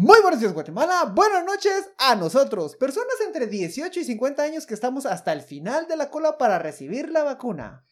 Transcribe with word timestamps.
Muy 0.00 0.22
buenos 0.22 0.38
días 0.38 0.52
Guatemala, 0.52 1.12
buenas 1.12 1.44
noches 1.44 1.90
a 1.98 2.14
nosotros, 2.14 2.76
personas 2.76 3.16
entre 3.26 3.48
18 3.48 3.98
y 3.98 4.04
50 4.04 4.44
años 4.44 4.64
que 4.64 4.74
estamos 4.74 5.06
hasta 5.06 5.32
el 5.32 5.42
final 5.42 5.88
de 5.88 5.96
la 5.96 6.08
cola 6.08 6.38
para 6.38 6.60
recibir 6.60 7.10
la 7.10 7.24
vacuna. 7.24 7.84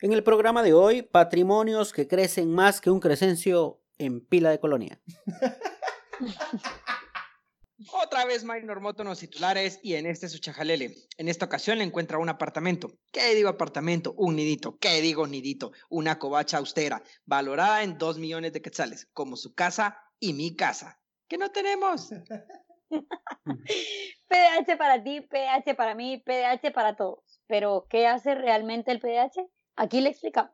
En 0.00 0.14
el 0.14 0.24
programa 0.24 0.62
de 0.62 0.72
hoy, 0.72 1.02
patrimonios 1.02 1.92
que 1.92 2.08
crecen 2.08 2.50
más 2.50 2.80
que 2.80 2.88
un 2.88 2.98
crecencio 2.98 3.82
en 3.98 4.24
pila 4.24 4.48
de 4.48 4.58
colonia. 4.58 5.02
Otra 7.92 8.24
vez 8.24 8.42
Minor 8.42 8.80
Moto 8.80 9.02
en 9.02 9.10
los 9.10 9.18
titulares 9.18 9.80
y 9.82 9.96
en 9.96 10.06
este 10.06 10.30
su 10.30 10.38
chajalele. 10.38 10.94
En 11.18 11.28
esta 11.28 11.44
ocasión 11.44 11.76
le 11.76 11.84
encuentra 11.84 12.16
un 12.16 12.30
apartamento. 12.30 12.96
¿Qué 13.12 13.34
digo 13.34 13.50
apartamento? 13.50 14.14
Un 14.16 14.36
nidito. 14.36 14.78
¿Qué 14.78 15.02
digo 15.02 15.26
nidito? 15.26 15.72
Una 15.90 16.18
covacha 16.18 16.56
austera, 16.56 17.02
valorada 17.26 17.82
en 17.82 17.98
2 17.98 18.18
millones 18.18 18.54
de 18.54 18.62
quetzales, 18.62 19.10
como 19.12 19.36
su 19.36 19.52
casa 19.52 19.98
y 20.18 20.32
mi 20.32 20.56
casa. 20.56 21.03
¿Qué 21.34 21.38
no 21.38 21.50
tenemos? 21.50 22.10
PDH 24.28 24.78
para 24.78 25.02
ti, 25.02 25.20
PDH 25.20 25.74
para 25.76 25.96
mí, 25.96 26.22
PDH 26.24 26.72
para 26.72 26.94
todos. 26.94 27.40
Pero, 27.48 27.88
¿qué 27.90 28.06
hace 28.06 28.36
realmente 28.36 28.92
el 28.92 29.00
PDH? 29.00 29.44
Aquí 29.74 30.00
le 30.00 30.10
explicamos. 30.10 30.52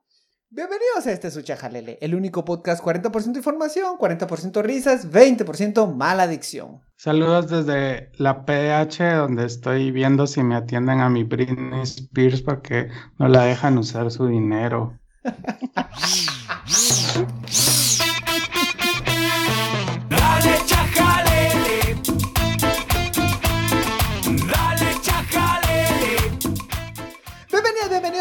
Bienvenidos 0.48 1.06
a 1.06 1.12
este 1.12 1.30
Sucha 1.30 1.58
Jalele, 1.58 1.98
el 2.00 2.14
único 2.14 2.46
podcast 2.46 2.82
40% 2.82 3.36
información, 3.36 3.98
40% 3.98 4.62
risas, 4.62 5.12
20% 5.12 5.94
mala 5.94 6.22
adicción. 6.22 6.80
Saludos 6.96 7.50
desde 7.50 8.10
la 8.16 8.46
PDH, 8.46 9.18
donde 9.18 9.44
estoy 9.44 9.90
viendo 9.90 10.26
si 10.26 10.42
me 10.42 10.56
atienden 10.56 11.00
a 11.00 11.10
mi 11.10 11.24
Britney 11.24 11.82
Spears 11.82 12.40
porque 12.40 12.88
no 13.18 13.28
la 13.28 13.44
dejan 13.44 13.76
usar 13.76 14.10
su 14.10 14.28
dinero. 14.28 14.98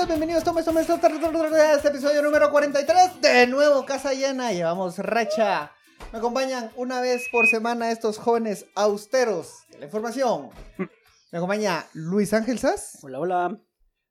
Bienvenidos, 0.09 0.43
tomes, 0.43 0.65
tomes, 0.65 0.87
tomes, 0.87 1.11
este 1.75 1.89
episodio 1.89 2.23
número 2.23 2.49
43, 2.49 3.21
de 3.21 3.45
nuevo 3.45 3.85
casa 3.85 4.11
llena, 4.11 4.51
llevamos 4.51 4.97
racha. 4.97 5.71
Me 6.11 6.17
acompañan 6.17 6.71
una 6.77 6.99
vez 6.99 7.27
por 7.31 7.45
semana 7.45 7.91
estos 7.91 8.17
jóvenes 8.17 8.65
austeros 8.73 9.67
de 9.69 9.77
la 9.77 9.85
información. 9.85 10.49
Me 11.31 11.37
acompaña 11.37 11.85
Luis 11.93 12.33
Ángel 12.33 12.57
Sass, 12.57 12.97
Hola, 13.03 13.19
hola. 13.19 13.55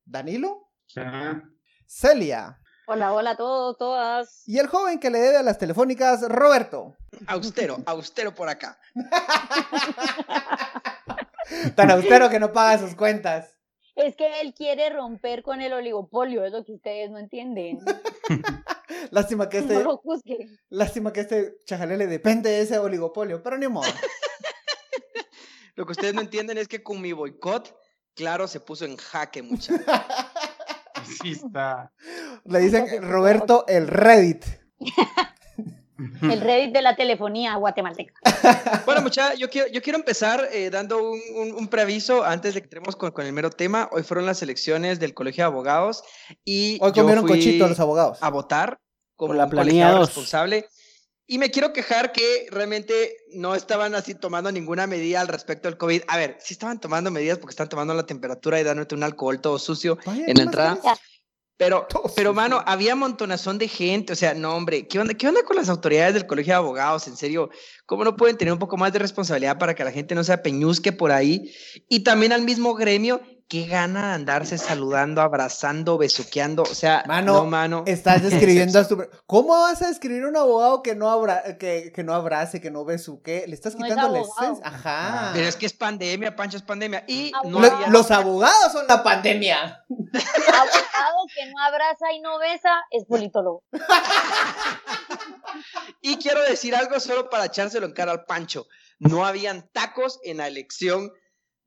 Danilo, 0.05 0.69
Ya. 0.95 1.43
Celia 1.89 2.61
Hola, 2.87 3.13
hola 3.13 3.31
a 3.31 3.37
todos, 3.37 3.77
todas. 3.77 4.45
y 4.47 4.61
el 4.61 4.69
joven 4.69 5.01
que 5.01 5.11
le 5.11 5.19
debe 5.19 5.39
a 5.39 5.43
las 5.43 5.59
telefónicas, 5.59 6.23
Roberto. 6.29 6.97
Austero, 7.27 7.79
austero 7.87 8.33
por 8.37 8.49
acá. 8.49 8.79
Tan 11.75 11.91
austero 11.91 12.31
que 12.31 12.39
no 12.39 12.53
paga 12.53 12.79
sus 12.79 12.95
cuentas. 12.95 13.58
Es 13.99 14.15
que 14.15 14.41
él 14.41 14.55
quiere 14.55 14.91
romper 14.91 15.43
con 15.43 15.61
el 15.61 15.73
oligopolio, 15.73 16.45
es 16.45 16.53
lo 16.53 16.65
que 16.65 16.73
ustedes 16.73 17.11
no 17.11 17.19
entienden. 17.19 17.81
Lástima 19.11 19.49
que 19.49 19.59
este, 19.59 19.75
No 19.75 19.83
lo 19.83 19.97
juzguen. 19.97 20.57
lástima 20.71 21.13
que 21.13 21.21
este 21.21 21.57
chajalele 21.65 22.07
depende 22.07 22.49
de 22.49 22.61
ese 22.61 22.79
oligopolio, 22.79 23.43
pero 23.43 23.59
ni 23.59 23.67
modo. 23.67 23.89
Lo 25.75 25.85
que 25.87 25.93
ustedes 25.93 26.15
no 26.15 26.21
entienden 26.21 26.59
es 26.59 26.67
que 26.67 26.83
con 26.83 27.01
mi 27.01 27.13
boicot, 27.13 27.77
claro, 28.15 28.49
se 28.49 28.59
puso 28.61 28.85
en 28.85 28.97
jaque, 28.97 29.43
muchachos. 29.43 29.85
Así 30.95 31.33
está. 31.33 31.93
Le 32.45 32.59
dicen 32.61 33.03
Roberto 33.03 33.65
el 33.69 33.87
Reddit. 33.89 34.45
El 36.23 36.41
Reddit 36.41 36.73
de 36.73 36.83
la 36.83 36.95
telefonía 36.97 37.55
guatemalteca. 37.57 38.15
Bueno, 38.87 39.03
muchachos, 39.03 39.39
yo 39.39 39.51
quiero, 39.51 39.69
yo 39.69 39.83
quiero 39.83 39.99
empezar 39.99 40.49
eh, 40.53 40.71
dando 40.71 41.11
un, 41.11 41.21
un- 41.35 41.55
un 41.55 41.69
preaviso 41.69 42.25
antes 42.25 42.55
de 42.55 42.61
que 42.61 42.65
entremos 42.67 42.97
con, 42.97 43.11
con 43.11 43.27
el 43.27 43.33
mero 43.33 43.51
tema. 43.51 43.89
Hoy 43.93 44.03
fueron 44.03 44.25
las 44.27 44.41
elecciones 44.43 44.99
del 45.01 45.13
Colegio 45.15 45.43
de 45.45 45.47
Abogados 45.47 46.03
y 46.45 46.79
Hoy 46.81 46.93
yo 46.95 47.03
comieron 47.03 47.27
fui 47.27 47.37
cochito 47.37 47.65
a 47.65 47.69
los 47.69 47.81
abogados. 47.81 48.19
a 48.21 48.31
votar 48.31 48.79
como 49.17 49.29
Por 49.31 49.37
la 49.37 49.49
planilla 49.49 49.99
responsable. 49.99 50.67
Y 51.27 51.37
me 51.39 51.51
quiero 51.51 51.75
quejar 51.75 52.13
que 52.13 52.47
realmente 52.51 53.15
no 53.35 53.55
estaban 53.55 53.95
así 53.95 54.15
tomando 54.15 54.51
ninguna 54.51 54.87
medida 54.87 55.21
al 55.21 55.29
respecto 55.29 55.69
del 55.69 55.77
COVID. 55.77 56.03
A 56.09 56.17
ver, 56.17 56.39
sí 56.41 56.55
estaban 56.55 56.81
tomando 56.81 57.11
medidas 57.11 57.37
porque 57.39 57.53
están 57.53 57.69
tomando 57.69 57.93
la 57.93 58.07
temperatura 58.07 58.59
y 58.59 58.63
dándote 58.65 58.95
un 58.95 59.03
alcohol 59.03 59.39
todo 59.41 59.59
sucio 59.59 59.99
Vaya, 60.07 60.21
en 60.23 60.27
¿qué 60.29 60.35
la 60.35 60.43
entrada. 60.45 60.77
quieres? 60.81 60.99
Pero, 61.59 61.87
pero 62.17 62.33
mano, 62.33 62.63
había 62.65 62.95
montonazón 62.97 63.59
de 63.59 63.69
gente, 63.69 64.15
o 64.15 64.17
sea, 64.17 64.33
no, 64.33 64.57
hombre, 64.57 64.89
¿qué 64.89 64.99
onda, 64.99 65.13
¿qué 65.13 65.29
onda 65.29 65.43
con 65.43 65.57
las 65.57 65.69
autoridades 65.69 66.15
del 66.15 66.27
Colegio 66.27 66.55
de 66.55 66.59
Abogados? 66.59 67.07
En 67.07 67.17
serio, 67.17 67.51
¿cómo 67.85 68.05
no 68.05 68.17
pueden 68.17 68.39
tener 68.39 68.53
un 68.53 68.59
poco 68.59 68.79
más 68.79 68.93
de 68.95 69.01
responsabilidad 69.01 69.59
para 69.59 69.75
que 69.75 69.85
la 69.85 69.93
gente 69.93 70.15
no 70.15 70.25
se 70.25 70.39
peñuzque 70.39 70.93
por 70.93 71.13
ahí? 71.13 71.53
Y 71.89 72.01
también 72.01 72.33
al 72.33 72.43
mismo 72.43 72.75
gremio, 72.75 73.21
qué 73.49 73.65
gana 73.67 74.09
de 74.09 74.15
andarse 74.15 74.59
saludando, 74.59 75.23
abrazando, 75.23 75.97
besuqueando, 75.97 76.63
o 76.65 76.75
sea, 76.75 77.03
Mano, 77.07 77.33
no, 77.33 77.45
mano. 77.47 77.83
Estás 77.87 78.23
describiendo 78.31 78.79
a 78.79 78.85
su... 78.85 79.09
¿Cómo 79.27 79.59
vas 79.59 79.81
a 79.81 79.89
describir 79.89 80.25
a 80.25 80.29
un 80.29 80.37
abogado 80.37 80.83
que 80.83 80.95
no, 80.95 81.11
abra... 81.11 81.57
que, 81.59 81.91
que 81.95 82.05
no 82.05 82.13
abrace, 82.15 82.61
que 82.61 82.71
no 82.71 82.85
besuque? 82.85 83.45
Le 83.49 83.55
estás 83.55 83.75
No 83.77 83.87
es 83.87 83.93
quitando 83.93 84.13
la 84.15 84.21
esencia. 84.21 84.67
Ajá. 84.67 85.31
Pero 85.33 85.49
es 85.49 85.57
que 85.57 85.65
es 85.67 85.73
pandemia, 85.73 86.37
Pancho, 86.37 86.59
es 86.59 86.63
pandemia. 86.63 87.05
Y 87.09 87.33
no 87.45 87.59
Abogado. 87.59 87.61
Lo- 87.71 87.77
había- 87.77 87.89
los 87.89 88.11
abogados 88.11 88.73
son 88.73 88.87
la 88.87 89.03
pandemia. 89.03 89.85
Abogado 89.89 91.19
que 91.35 91.47
no 91.51 91.59
abraza 91.63 92.13
y 92.13 92.21
no 92.21 92.39
besa 92.39 92.71
es 92.91 93.05
politólogo. 93.07 93.63
Y 96.03 96.17
quiero 96.19 96.43
decir 96.43 96.75
algo 96.75 97.01
solo 97.01 97.29
para 97.31 97.47
echárselo 97.47 97.87
en 97.87 97.93
cara 97.93 98.13
al 98.13 98.25
Pancho. 98.25 98.67
No 98.99 99.25
habían 99.27 99.69
tacos 99.73 100.21
en 100.23 100.37
la 100.39 100.47
elección 100.49 101.11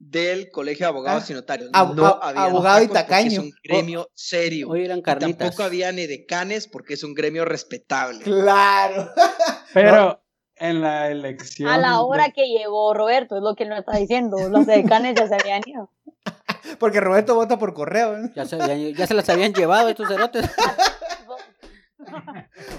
del 0.03 0.49
Colegio 0.49 0.85
de 0.85 0.89
Abogados 0.89 1.25
Ah, 1.27 1.31
y 1.31 1.35
Notarios. 1.35 1.69
ab- 1.73 1.93
no 1.93 2.05
ab- 2.05 2.19
había 2.23 2.43
abogado 2.45 2.83
y 2.83 2.87
tacaño. 2.87 3.31
Es 3.31 3.37
un 3.39 3.51
gremio 3.63 4.09
serio. 4.15 4.69
Hoy 4.69 4.85
eran 4.85 4.99
Y 4.99 5.01
carnitas. 5.03 5.37
tampoco 5.37 5.63
había 5.63 5.91
ni 5.91 6.07
decanes 6.07 6.67
porque 6.67 6.95
es 6.95 7.03
un 7.03 7.13
gremio 7.13 7.45
respetable. 7.45 8.19
Claro. 8.23 9.09
Pero 9.73 10.23
en 10.55 10.81
la 10.81 11.09
elección. 11.11 11.69
A 11.69 11.77
la 11.77 12.01
hora 12.01 12.25
de- 12.25 12.33
que 12.33 12.47
llegó 12.47 12.93
Roberto, 12.93 13.37
es 13.37 13.43
lo 13.43 13.55
que 13.55 13.63
él 13.63 13.69
nos 13.69 13.79
está 13.79 13.97
diciendo. 13.97 14.37
Los 14.49 14.65
decanes 14.65 15.15
ya 15.15 15.27
se 15.27 15.35
habían 15.35 15.61
ido. 15.65 15.91
Porque 16.79 16.99
Roberto 16.99 17.35
vota 17.35 17.59
por 17.59 17.73
correo. 17.73 18.17
¿eh? 18.17 18.31
Ya 18.35 18.45
se, 18.45 18.57
ya, 18.57 18.73
ya 18.75 19.07
se 19.07 19.13
las 19.13 19.29
habían 19.29 19.53
llevado 19.53 19.89
estos 19.89 20.07
cerotes. 20.07 20.49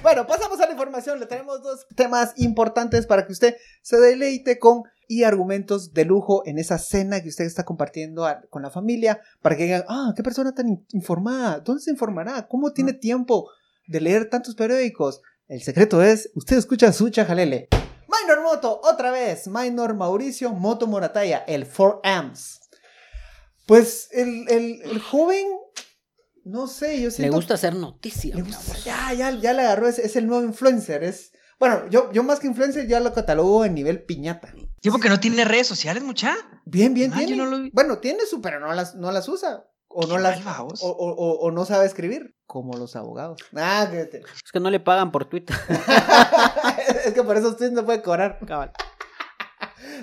Bueno, 0.03 0.27
pasamos 0.27 0.61
a 0.61 0.67
la 0.67 0.73
información. 0.73 1.21
Le 1.21 1.27
tenemos 1.27 1.63
dos 1.63 1.87
temas 1.95 2.33
importantes 2.37 3.07
para 3.07 3.25
que 3.27 3.33
usted 3.33 3.57
se 3.83 3.97
deleite 3.99 4.59
con 4.59 4.83
y 5.19 5.25
argumentos 5.25 5.93
de 5.93 6.05
lujo 6.05 6.43
en 6.47 6.59
esa 6.59 6.79
cena 6.79 7.23
que 7.23 7.29
usted 7.29 7.45
está 7.45 7.65
compartiendo 7.65 8.25
a- 8.25 8.41
con 8.51 8.63
la 8.63 8.71
familia 8.71 9.21
para 9.43 9.57
que 9.57 9.65
digan, 9.65 9.85
ah, 9.89 10.13
qué 10.17 10.23
persona 10.23 10.55
tan 10.55 10.69
in- 10.69 10.87
informada, 10.93 11.61
¿dónde 11.61 11.83
se 11.83 11.91
informará? 11.91 12.47
¿Cómo 12.49 12.73
tiene 12.73 12.93
tiempo 12.93 13.51
de 13.87 14.01
leer 14.01 14.31
tantos 14.31 14.55
periódicos? 14.55 15.21
El 15.49 15.61
secreto 15.63 16.03
es, 16.03 16.31
usted 16.35 16.57
escucha 16.57 16.93
su 16.93 17.11
chajalele. 17.11 17.69
Minor 18.09 18.43
Moto, 18.43 18.81
otra 18.85 19.11
vez, 19.11 19.49
Minor 19.49 19.95
Mauricio 19.95 20.51
Moto 20.53 20.87
Morataya, 20.87 21.45
el 21.47 21.67
4Amps. 21.67 22.61
Pues 23.67 24.09
el, 24.13 24.49
el- 24.49 24.83
el 24.83 24.99
joven, 25.01 25.47
no 26.45 26.67
sé, 26.67 26.99
yo 27.01 27.05
Le 27.07 27.11
siento 27.11 27.37
gusta 27.37 27.55
hacer 27.55 27.75
noticias. 27.75 28.35
le 28.37 28.43
gusta- 28.43 28.79
ya, 28.85 29.13
ya, 29.15 29.31
ya 29.31 29.53
le 29.53 29.63
agarró, 29.63 29.89
es, 29.89 29.99
es 29.99 30.17
el 30.17 30.27
nuevo 30.27 30.45
influencer. 30.45 31.05
Es, 31.05 31.33
bueno, 31.59 31.89
yo, 31.91 32.11
yo 32.13 32.23
más 32.25 32.41
que 32.41 32.49
influencer 32.49 32.87
ya 32.89 32.99
lo 33.01 33.13
catalogo 33.13 33.65
en 33.65 33.75
nivel 33.75 34.03
piñata. 34.03 34.53
Tipo 34.83 34.99
que 34.99 35.09
no 35.09 35.19
tiene 35.19 35.45
redes 35.47 35.67
sociales, 35.67 36.03
mucha. 36.03 36.35
Bien, 36.67 36.93
bien, 36.93 37.13
Ah, 37.15 37.21
yo 37.21 37.27
tiene. 37.29 37.43
no 37.45 37.49
lo 37.49 37.63
vi. 37.63 37.71
Bueno, 37.73 37.99
tiene 37.99 38.27
su, 38.27 38.43
pero 38.43 38.61
no 38.61 38.73
las, 38.75 38.95
no 38.97 39.11
las 39.13 39.27
usa. 39.29 39.65
O 39.89 40.07
no 40.07 40.19
las. 40.19 40.45
O, 40.45 40.67
o- 40.81 41.13
o- 41.15 41.39
o 41.39 41.51
no 41.51 41.65
sabe 41.65 41.87
escribir. 41.87 42.35
Como 42.47 42.77
los 42.77 42.97
abogados. 42.97 43.39
Ah, 43.57 43.89
que 43.91 44.05
te- 44.05 44.19
Es 44.19 44.53
que 44.53 44.61
no 44.61 44.69
le 44.71 44.81
pagan 44.81 45.11
por 45.13 45.25
Twitter. 45.27 45.57
es 47.07 47.15
que 47.15 47.23
por 47.23 47.37
eso 47.37 47.49
usted 47.49 47.71
no 47.73 47.85
puede 47.85 48.03
cobrar. 48.03 48.39
Cabal. 48.47 48.73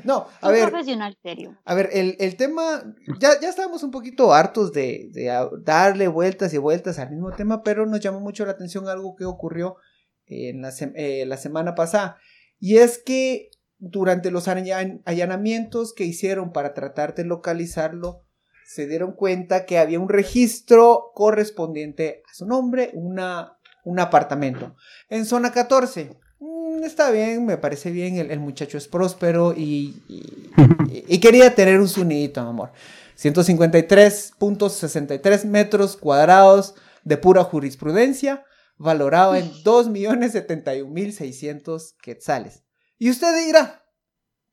No, 0.04 0.28
a 0.42 0.48
Un 0.48 0.54
ver. 0.54 0.70
profesional 0.70 1.18
serio. 1.22 1.58
A 1.66 1.74
ver, 1.74 1.90
el, 1.92 2.16
el 2.20 2.38
tema, 2.38 2.84
ya, 3.20 3.40
ya 3.42 3.50
estábamos 3.50 3.84
un 3.84 3.92
poquito 3.92 4.34
hartos 4.34 4.72
de, 4.72 5.10
de 5.12 5.30
darle 5.64 6.08
vueltas 6.08 6.54
y 6.54 6.58
vueltas 6.58 7.00
al 7.00 7.10
mismo 7.12 7.32
tema, 7.32 7.64
pero 7.64 7.86
nos 7.86 8.00
llamó 8.00 8.20
mucho 8.22 8.46
la 8.46 8.54
atención 8.54 8.88
algo 8.88 9.16
que 9.18 9.26
ocurrió 9.26 9.76
en 10.26 10.62
la, 10.62 10.72
eh, 10.96 11.26
la 11.26 11.36
semana 11.38 11.76
pasada. 11.76 12.18
Y 12.60 12.78
es 12.78 12.98
que 13.04 13.50
durante 13.80 14.32
los 14.32 14.48
allan- 14.48 15.02
allanamientos 15.06 15.94
que 15.94 16.04
hicieron 16.06 16.52
para 16.52 16.74
tratar 16.74 17.14
de 17.16 17.24
localizarlo, 17.26 18.24
se 18.66 18.88
dieron 18.88 19.14
cuenta 19.14 19.66
que 19.66 19.78
había 19.80 20.00
un 20.00 20.10
registro 20.10 21.12
correspondiente 21.16 22.22
a 22.30 22.34
su 22.34 22.46
nombre, 22.46 22.92
una, 22.94 23.58
un 23.84 24.00
apartamento, 24.00 24.76
en 25.10 25.26
zona 25.26 25.52
14. 25.52 26.12
Mm, 26.40 26.84
está 26.84 27.10
bien, 27.10 27.46
me 27.46 27.58
parece 27.58 27.90
bien, 27.92 28.18
el, 28.18 28.40
muchacho 28.40 28.78
es 28.78 28.88
próspero 28.88 29.54
y, 29.58 30.04
y- 30.08 31.20
quería 31.20 31.56
tener 31.56 31.80
un 31.80 31.88
sunidito, 31.88 32.42
amor. 32.42 32.72
153.63 33.18 35.46
metros 35.46 35.98
cuadrados 35.98 36.76
de 37.04 37.18
pura 37.18 37.44
jurisprudencia, 37.44 38.46
valorado 38.78 39.34
en 39.36 39.50
2.071.600 39.64 41.96
quetzales. 42.02 42.64
Y 43.00 43.10
usted 43.10 43.34
dirá, 43.46 43.86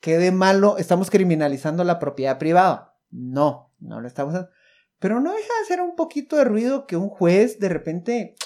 ¿qué 0.00 0.18
de 0.18 0.30
malo? 0.30 0.78
Estamos 0.78 1.10
criminalizando 1.10 1.82
la 1.84 1.98
propiedad 1.98 2.38
privada. 2.38 2.96
No, 3.10 3.74
no 3.80 4.00
lo 4.00 4.06
estamos 4.06 4.34
haciendo. 4.34 4.54
Pero 5.00 5.20
no 5.20 5.32
deja 5.32 5.52
de 5.52 5.64
hacer 5.64 5.80
un 5.80 5.96
poquito 5.96 6.36
de 6.36 6.44
ruido 6.44 6.86
que 6.86 6.96
un 6.96 7.08
juez 7.08 7.58
de 7.58 7.68
repente 7.68 8.36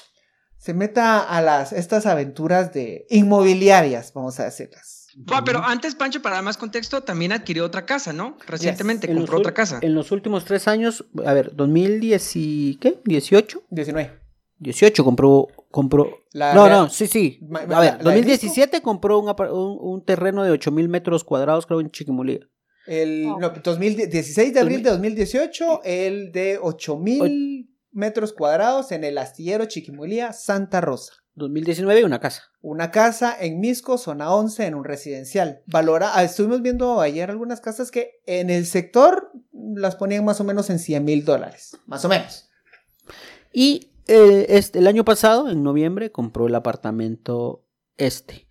se 0.57 0.75
meta 0.75 1.21
a 1.21 1.41
las 1.43 1.73
estas 1.73 2.07
aventuras 2.07 2.73
de 2.73 3.07
inmobiliarias, 3.11 4.13
vamos 4.15 4.41
a 4.41 4.45
decirlas. 4.45 5.09
Ah, 5.31 5.43
pero 5.45 5.63
antes, 5.63 5.95
Pancho, 5.95 6.23
para 6.23 6.37
dar 6.37 6.45
más 6.45 6.57
contexto, 6.57 7.03
también 7.03 7.33
adquirió 7.33 7.65
otra 7.65 7.85
casa, 7.85 8.13
¿no? 8.13 8.37
Recientemente 8.47 9.13
compró 9.13 9.39
otra 9.39 9.53
casa. 9.53 9.81
En 9.83 9.95
los 9.95 10.13
últimos 10.13 10.45
tres 10.45 10.67
años, 10.69 11.05
a 11.25 11.33
ver, 11.33 11.55
2010 11.55 12.37
y, 12.37 12.79
¿qué? 12.81 13.01
18, 13.05 13.65
19. 13.71 14.20
18 14.61 15.05
compró, 15.05 15.49
compró. 15.71 16.09
La 16.33 16.55
no, 16.55 16.67
real- 16.67 16.79
no, 16.83 16.89
sí, 16.91 17.07
sí. 17.07 17.39
Ma- 17.49 17.61
A 17.61 17.63
ver, 17.63 17.71
la- 17.71 17.81
la 17.81 17.97
de 17.99 18.05
2017 18.05 18.81
compró 18.83 19.19
un, 19.19 19.29
un, 19.29 19.79
un 19.81 20.05
terreno 20.05 20.45
de 20.45 20.51
8000 20.53 20.89
metros 20.89 21.25
cuadrados, 21.25 21.67
creo, 21.67 21.81
en 21.81 21.91
Chiquimulía. 21.91 22.41
El 22.87 23.27
Oh. 23.27 23.39
no, 23.39 23.51
2016 23.51 24.55
de 24.55 24.61
abril 24.61 24.83
de 24.83 24.91
2018, 24.91 25.81
el 25.85 26.33
de 26.33 26.59
8000 26.63 27.69
metros 27.93 28.33
cuadrados 28.33 28.93
en 28.93 29.05
el 29.05 29.19
astillero 29.19 29.65
Chiquimulía, 29.67 30.33
Santa 30.33 30.81
Rosa. 30.81 31.15
2019 31.35 32.05
una 32.05 32.21
casa. 32.21 32.43
Una 32.61 32.91
casa 32.91 33.35
en 33.41 33.61
Misco, 33.61 33.97
zona 33.99 34.35
11, 34.35 34.67
en 34.67 34.75
un 34.75 34.85
residencial. 34.85 35.63
Valora, 35.67 36.11
ah, 36.15 36.23
estuvimos 36.25 36.61
viendo 36.61 37.01
ayer 37.01 37.31
algunas 37.31 37.61
casas 37.61 37.91
que 37.91 38.21
en 38.27 38.51
el 38.51 38.67
sector 38.67 39.31
las 39.75 39.97
ponían 39.97 40.25
más 40.25 40.41
o 40.41 40.45
menos 40.45 40.69
en 40.71 40.79
100 40.79 41.05
mil 41.05 41.25
dólares. 41.25 41.77
Más 41.87 42.05
o 42.05 42.09
menos. 42.09 42.51
Y 43.53 43.90
eh, 44.11 44.47
este, 44.49 44.81
el 44.81 44.87
año 44.87 45.05
pasado, 45.05 45.49
en 45.49 45.63
noviembre, 45.63 46.11
compró 46.11 46.47
el 46.47 46.55
apartamento 46.55 47.67
este. 47.97 48.49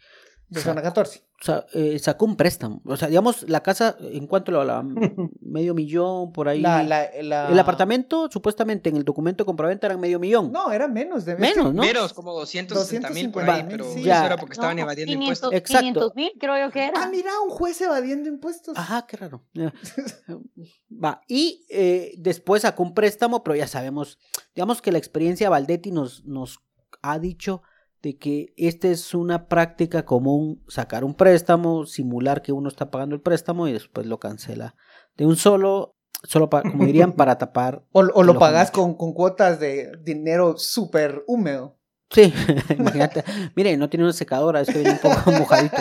De 0.49 0.59
Sa- 0.61 0.69
zona 0.69 0.81
14. 0.81 1.19
o 1.41 1.43
sea, 1.45 1.65
eh, 1.73 1.99
sacó 1.99 2.25
un 2.25 2.35
préstamo. 2.35 2.81
O 2.85 2.97
sea, 2.97 3.07
digamos, 3.07 3.47
la 3.47 3.61
casa, 3.61 3.95
¿en 3.99 4.25
cuánto 4.25 4.51
lo 4.51 4.61
hablaban? 4.61 4.95
medio 5.41 5.75
millón, 5.75 6.31
por 6.31 6.49
ahí. 6.49 6.59
La, 6.59 6.81
la, 6.81 7.07
la- 7.21 7.49
El 7.49 7.59
apartamento, 7.59 8.27
supuestamente, 8.31 8.89
en 8.89 8.97
el 8.97 9.03
documento 9.03 9.43
de 9.43 9.45
compraventa 9.45 9.85
eran 9.85 9.99
medio 9.99 10.19
millón. 10.19 10.51
No, 10.51 10.71
era 10.71 10.87
menos. 10.87 11.25
De 11.25 11.35
Menos, 11.35 11.73
¿no? 11.73 11.81
Menos, 11.83 12.13
como 12.13 12.33
260 12.33 13.09
mil 13.11 13.29
por 13.31 13.43
250 13.45 13.53
ahí, 13.53 13.63
mil, 13.63 13.71
pero 13.71 13.83
sí. 13.93 13.99
eso 13.99 14.07
Ya. 14.07 14.25
era 14.25 14.37
porque 14.37 14.53
estaban 14.53 14.75
No, 14.75 14.81
evadiendo 14.81 15.11
500, 15.11 15.25
impuestos. 15.27 15.53
Exacto. 15.53 15.79
500 15.81 16.15
mil, 16.15 16.31
creo 16.39 16.65
yo 16.65 16.71
que 16.71 16.83
era. 16.85 17.03
Ah, 17.03 17.09
mira, 17.11 17.31
un 17.41 17.49
juez 17.51 17.79
evadiendo 17.81 18.27
impuestos. 18.27 18.75
Ajá, 18.77 19.05
qué 19.07 19.17
raro. 19.17 19.45
Ya. 19.53 19.71
Va, 21.03 21.21
y 21.27 21.65
eh, 21.69 22.13
después 22.17 22.63
sacó 22.63 22.83
un 22.83 22.93
préstamo, 22.93 23.43
pero 23.43 23.55
ya 23.55 23.67
sabemos, 23.67 24.17
digamos 24.55 24.81
que 24.81 24.91
la 24.91 24.97
experiencia 24.97 25.49
Valdetti 25.49 25.91
nos, 25.91 26.25
nos 26.25 26.59
ha 27.01 27.19
dicho 27.19 27.61
de 28.01 28.17
que 28.17 28.53
esta 28.55 28.87
es 28.87 29.13
una 29.13 29.47
práctica 29.47 30.05
común, 30.05 30.63
sacar 30.67 31.03
un 31.03 31.15
préstamo, 31.15 31.85
simular 31.85 32.41
que 32.41 32.51
uno 32.51 32.69
está 32.69 32.89
pagando 32.91 33.15
el 33.15 33.21
préstamo 33.21 33.67
y 33.67 33.73
después 33.73 34.07
lo 34.07 34.19
cancela 34.19 34.75
de 35.17 35.25
un 35.25 35.35
solo, 35.35 35.97
solo 36.23 36.49
para, 36.49 36.69
como 36.69 36.85
dirían, 36.85 37.11
para 37.17 37.37
tapar. 37.37 37.83
O, 37.91 38.03
lo 38.03 38.39
pagas 38.39 38.71
con, 38.71 38.95
con 38.95 39.13
cuotas 39.13 39.59
de 39.59 39.91
dinero 40.01 40.57
súper 40.57 41.23
húmedo. 41.27 41.77
Sí, 42.09 42.33
imagínate. 42.77 43.23
Mire, 43.55 43.75
no 43.77 43.89
tiene 43.89 44.05
una 44.05 44.13
secadora, 44.13 44.61
es 44.61 44.67
que 44.67 44.79
viene 44.79 44.91
un 44.91 44.97
poco 44.99 45.31
mojadito. 45.31 45.77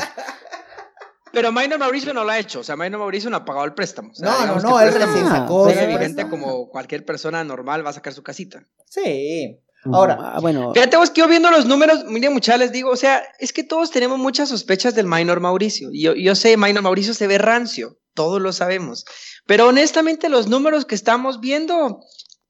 Pero 1.32 1.53
Minor 1.53 1.79
Mauricio 1.79 2.12
no 2.14 2.25
lo 2.25 2.31
ha 2.31 2.38
hecho, 2.38 2.61
o 2.61 2.64
sea, 2.64 2.75
Minor 2.76 3.00
Mauricio 3.00 3.31
no 3.31 3.37
ha 3.37 3.44
pagado 3.44 3.64
el 3.67 3.75
préstamo. 3.75 4.11
O 4.11 4.14
sea, 4.14 4.29
No, 4.29 4.47
no, 4.47 4.61
no, 4.61 4.81
él 4.81 4.93
recién 4.93 5.26
sacó. 5.26 5.69
es 5.69 5.76
evidente 5.76 6.29
como 6.29 6.69
cualquier 6.69 7.05
persona 7.05 7.44
normal 7.44 7.85
va 7.85 7.91
a 7.91 7.94
sacar 7.94 8.12
su 8.12 8.23
casita. 8.23 8.64
Sí. 8.87 9.61
Ahora, 9.94 10.19
Ah, 10.20 10.40
bueno, 10.40 10.73
Fíjate 10.75 10.96
vos 10.96 11.11
que 11.11 11.20
yo 11.20 11.29
viendo 11.29 11.50
los 11.50 11.67
números, 11.67 12.05
miren 12.06 12.32
muchachos, 12.32 12.61
les 12.61 12.73
digo, 12.73 12.90
o 12.90 12.96
sea, 12.96 13.23
es 13.38 13.52
que 13.52 13.64
todos 13.64 13.90
tenemos 13.90 14.19
muchas 14.19 14.49
sospechas 14.49 14.94
del 14.94 15.06
Minor 15.06 15.40
Mauricio. 15.40 15.90
Yo, 15.93 16.14
yo 16.14 16.35
sé, 16.35 16.56
Minor 16.56 16.82
Mauricio 16.82 17.14
se 17.14 17.26
ve 17.26 17.38
rancio, 17.38 17.99
todos 18.14 18.40
lo 18.40 18.52
sabemos. 18.52 19.05
Pero 19.46 19.69
honestamente 19.69 20.29
los 20.29 20.49
números 20.49 20.85
que 20.85 20.94
estamos 20.94 21.40
viendo 21.40 22.00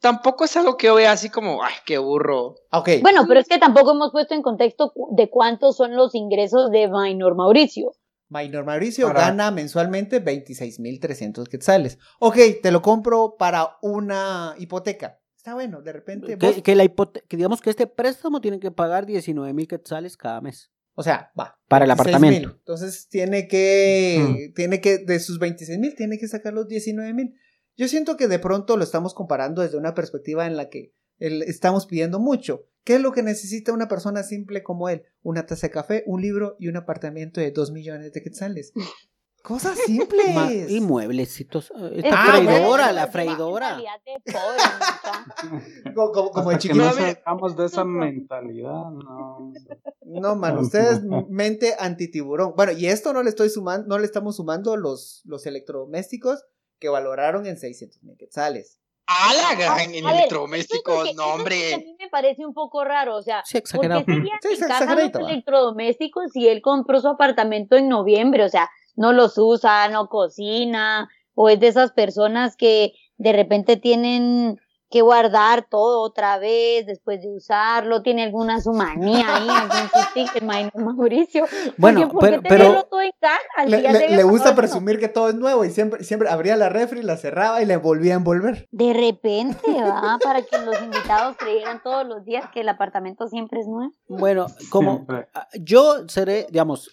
tampoco 0.00 0.44
es 0.44 0.56
algo 0.56 0.76
que 0.76 0.86
yo 0.86 0.94
vea 0.94 1.12
así 1.12 1.28
como, 1.30 1.62
ay, 1.62 1.74
qué 1.84 1.98
burro. 1.98 2.56
ok. 2.72 2.88
Bueno, 3.02 3.24
pero 3.26 3.40
es 3.40 3.48
que 3.48 3.58
tampoco 3.58 3.92
hemos 3.92 4.12
puesto 4.12 4.34
en 4.34 4.42
contexto 4.42 4.92
de 5.12 5.28
cuántos 5.30 5.76
son 5.76 5.96
los 5.96 6.14
ingresos 6.14 6.70
de 6.70 6.88
Minor 6.88 7.34
Mauricio. 7.36 7.92
Minor 8.30 8.64
Mauricio 8.66 9.08
gana 9.12 9.50
mensualmente 9.50 10.22
26.300 10.22 11.48
quetzales. 11.48 11.98
Ok, 12.18 12.36
te 12.62 12.70
lo 12.70 12.82
compro 12.82 13.36
para 13.38 13.78
una 13.80 14.54
hipoteca. 14.58 15.18
Está 15.48 15.54
bueno, 15.54 15.82
de 15.82 15.92
repente. 15.92 16.36
vos- 16.36 16.54
que, 16.56 16.62
que 16.62 16.74
la 16.74 16.84
hipote- 16.84 17.22
que 17.28 17.36
digamos 17.36 17.60
que 17.60 17.70
este 17.70 17.86
préstamo 17.86 18.40
tiene 18.40 18.60
que 18.60 18.70
pagar 18.70 19.06
19 19.06 19.52
mil 19.52 19.66
quetzales 19.68 20.16
cada 20.16 20.40
mes. 20.40 20.70
O 20.94 21.02
sea, 21.02 21.30
va. 21.38 21.58
Para 21.68 21.84
el 21.84 21.90
26,000. 21.90 22.14
apartamento. 22.34 22.58
Entonces 22.58 23.08
tiene 23.08 23.46
que, 23.48 24.52
tiene 24.54 24.80
que, 24.80 24.98
de 24.98 25.20
sus 25.20 25.38
26 25.38 25.78
mil, 25.78 25.94
tiene 25.94 26.18
que 26.18 26.26
sacar 26.28 26.52
los 26.52 26.66
19 26.68 27.12
mil. 27.14 27.34
Yo 27.76 27.86
siento 27.88 28.16
que 28.16 28.26
de 28.28 28.38
pronto 28.38 28.76
lo 28.76 28.82
estamos 28.84 29.14
comparando 29.14 29.62
desde 29.62 29.76
una 29.78 29.94
perspectiva 29.94 30.46
en 30.46 30.56
la 30.56 30.68
que 30.68 30.92
el- 31.18 31.42
estamos 31.42 31.86
pidiendo 31.86 32.18
mucho. 32.18 32.64
¿Qué 32.84 32.96
es 32.96 33.00
lo 33.00 33.12
que 33.12 33.22
necesita 33.22 33.72
una 33.72 33.86
persona 33.86 34.22
simple 34.22 34.62
como 34.62 34.88
él? 34.88 35.04
Una 35.22 35.46
taza 35.46 35.66
de 35.68 35.72
café, 35.72 36.02
un 36.06 36.20
libro 36.22 36.56
y 36.58 36.68
un 36.68 36.76
apartamento 36.76 37.40
de 37.40 37.50
2 37.52 37.70
millones 37.70 38.12
de 38.12 38.22
quetzales. 38.22 38.72
Cosas 39.48 39.78
simples. 39.86 40.34
Ma- 40.34 40.52
y 40.52 40.80
mueblecitos. 40.80 41.70
eh, 41.70 41.90
Es 41.96 42.04
Esta 42.04 42.22
Ah, 42.22 42.26
freidora, 42.36 42.66
bueno, 42.84 42.92
la 42.92 43.06
freidora. 43.08 43.76
de 43.76 44.32
pobre. 44.32 45.92
Como, 45.94 46.12
como, 46.12 46.30
como 46.30 46.50
de 46.50 46.58
chiquito. 46.58 46.84
no 46.84 46.94
de 47.56 47.64
esa 47.66 47.84
mentalidad, 47.84 48.90
no. 48.90 49.52
No, 50.04 50.36
man, 50.36 50.58
ustedes 50.58 51.00
mente 51.28 51.74
antitiburón. 51.78 52.52
Bueno, 52.56 52.72
y 52.72 52.86
esto 52.86 53.12
no 53.12 53.22
le 53.22 53.30
estoy 53.30 53.48
sumando, 53.50 53.86
no 53.88 53.98
le 53.98 54.04
estamos 54.04 54.36
sumando 54.36 54.76
los, 54.76 55.22
los 55.24 55.46
electrodomésticos 55.46 56.44
que 56.78 56.88
valoraron 56.88 57.46
en 57.46 57.56
600 57.56 58.02
mil 58.04 58.16
quetzales. 58.16 58.78
¡A 59.06 59.32
la 59.34 59.54
gran! 59.58 59.80
En 59.80 59.90
ver, 59.90 59.96
eso 59.96 60.08
es 60.08 60.14
electrodomésticos, 60.18 60.94
porque- 60.94 61.14
no, 61.14 61.22
es 61.22 61.28
porque 61.30 61.40
hombre. 61.40 61.74
A 61.74 61.78
mí 61.78 61.96
me 61.98 62.08
parece 62.10 62.44
un 62.46 62.52
poco 62.54 62.84
raro, 62.84 63.16
o 63.16 63.22
sea, 63.22 63.42
Sí, 63.44 63.54
¿por 63.54 63.60
exagerado. 63.60 64.04
qué 64.04 64.12
serían 64.12 64.38
Sí, 64.42 64.48
los 64.50 65.30
electrodomésticos 65.30 66.30
si 66.32 66.46
él 66.48 66.60
compró 66.62 67.00
su 67.00 67.08
apartamento 67.08 67.76
en 67.76 67.88
noviembre? 67.88 68.44
O 68.44 68.48
sea, 68.50 68.68
no 68.98 69.12
los 69.12 69.38
usa, 69.38 69.88
no 69.88 70.08
cocina, 70.08 71.08
o 71.34 71.48
es 71.48 71.58
de 71.60 71.68
esas 71.68 71.92
personas 71.92 72.56
que 72.56 72.92
de 73.16 73.32
repente 73.32 73.76
tienen 73.76 74.58
que 74.90 75.02
guardar 75.02 75.66
todo 75.68 76.00
otra 76.00 76.38
vez 76.38 76.86
después 76.86 77.20
de 77.20 77.28
usarlo, 77.28 78.00
tiene 78.02 78.22
alguna 78.24 78.58
su 78.62 78.72
manía 78.72 79.36
ahí, 79.36 79.46
algún 80.72 80.84
Mauricio. 80.96 81.44
Bueno, 81.76 82.08
Porque, 82.08 82.14
¿por 82.14 82.24
qué 82.30 82.30
pero- 82.40 82.42
tenerlo 82.42 82.72
pero- 82.74 82.84
todo 82.88 83.00
en 83.02 83.12
caja? 83.20 83.66
Si 83.66 84.14
Le, 84.16 84.22
gusta 84.22 84.54
presumir 84.54 84.98
que 84.98 85.08
todo 85.08 85.28
es 85.28 85.34
nuevo 85.34 85.64
y 85.66 85.70
siempre, 85.70 86.02
siempre 86.04 86.30
abría 86.30 86.56
la 86.56 86.70
refri, 86.70 87.02
la 87.02 87.18
cerraba 87.18 87.60
y 87.62 87.66
le 87.66 87.76
volvía 87.76 88.14
a 88.14 88.16
envolver. 88.16 88.66
De 88.70 88.94
repente, 88.94 89.60
¿va? 89.74 90.18
Para 90.24 90.40
que 90.42 90.56
los 90.58 90.80
invitados 90.80 91.36
creyeran 91.36 91.82
todos 91.82 92.06
los 92.06 92.24
días 92.24 92.48
que 92.54 92.60
el 92.60 92.68
apartamento 92.70 93.28
siempre 93.28 93.60
es 93.60 93.66
nuevo. 93.66 93.92
Bueno, 94.08 94.46
como 94.70 95.06
yo 95.60 96.08
seré, 96.08 96.46
digamos, 96.50 96.90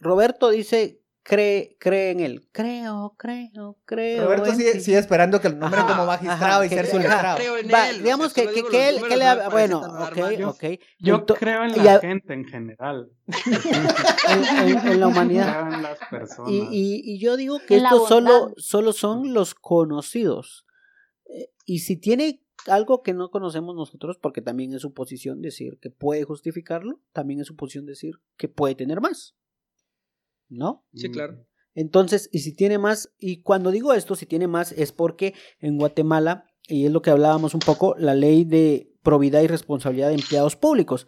Roberto 0.00 0.48
dice, 0.48 0.97
cree, 1.28 1.76
cree 1.78 2.10
en 2.12 2.20
él. 2.20 2.48
Creo, 2.52 3.14
creo, 3.18 3.76
creo. 3.84 4.24
Roberto 4.24 4.54
sigue, 4.54 4.98
esperando 4.98 5.38
que 5.42 5.50
lo 5.50 5.56
nombren 5.56 5.82
Ajá, 5.84 5.92
como 5.92 6.06
magistrado 6.06 6.44
ajá, 6.62 6.66
y 6.66 6.68
que- 6.70 6.74
ser 6.74 6.86
su 6.86 6.98
letrado. 6.98 7.36
Creo 7.36 7.58
en 7.58 7.68
Va, 7.70 7.90
él, 7.90 7.96
o 8.00 8.02
digamos 8.02 8.32
que, 8.32 8.46
que, 8.48 8.62
que 8.64 8.88
él, 8.88 8.96
le 9.18 9.24
ha- 9.26 9.48
bueno, 9.50 9.80
ok, 9.80 10.18
ok. 10.46 10.64
Yo 10.98 11.26
creo 11.26 11.64
en 11.64 11.84
la 11.84 11.94
a- 11.96 12.00
gente 12.00 12.32
en 12.32 12.44
general. 12.46 13.10
en, 14.28 14.68
en- 14.70 14.88
en 14.88 15.00
la 15.00 15.06
humanidad. 15.08 15.60
Creo 15.66 15.74
en 15.76 15.82
las 15.82 15.98
personas. 16.10 16.50
Y, 16.50 16.56
y- 16.70 17.02
y 17.04 17.18
yo 17.20 17.36
digo 17.36 17.58
que 17.66 17.78
la 17.80 17.90
estos 17.90 18.08
solo, 18.08 18.40
bondad. 18.40 18.54
solo 18.56 18.92
son 18.92 19.34
los 19.34 19.54
conocidos. 19.54 20.64
Eh, 21.26 21.50
y 21.66 21.80
si 21.80 21.96
tiene 21.98 22.42
algo 22.66 23.02
que 23.02 23.12
no 23.14 23.30
conocemos 23.30 23.74
nosotros, 23.76 24.16
porque 24.20 24.40
también 24.40 24.72
es 24.74 24.82
su 24.82 24.92
posición 24.94 25.42
decir 25.42 25.78
que 25.80 25.90
puede 25.90 26.24
justificarlo, 26.24 27.00
también 27.12 27.40
es 27.40 27.46
su 27.46 27.54
posición 27.56 27.86
decir 27.86 28.14
que 28.36 28.48
puede 28.48 28.74
tener 28.74 29.00
más. 29.00 29.34
¿No? 30.48 30.86
Sí, 30.94 31.10
claro. 31.10 31.44
Entonces, 31.74 32.28
y 32.32 32.40
si 32.40 32.54
tiene 32.54 32.78
más, 32.78 33.14
y 33.18 33.42
cuando 33.42 33.70
digo 33.70 33.92
esto, 33.92 34.16
si 34.16 34.26
tiene 34.26 34.48
más, 34.48 34.72
es 34.72 34.92
porque 34.92 35.34
en 35.60 35.78
Guatemala, 35.78 36.44
y 36.66 36.86
es 36.86 36.92
lo 36.92 37.02
que 37.02 37.10
hablábamos 37.10 37.54
un 37.54 37.60
poco, 37.60 37.94
la 37.98 38.14
ley 38.14 38.44
de 38.44 38.92
probidad 39.02 39.42
y 39.42 39.46
responsabilidad 39.46 40.08
de 40.08 40.14
empleados 40.14 40.56
públicos, 40.56 41.06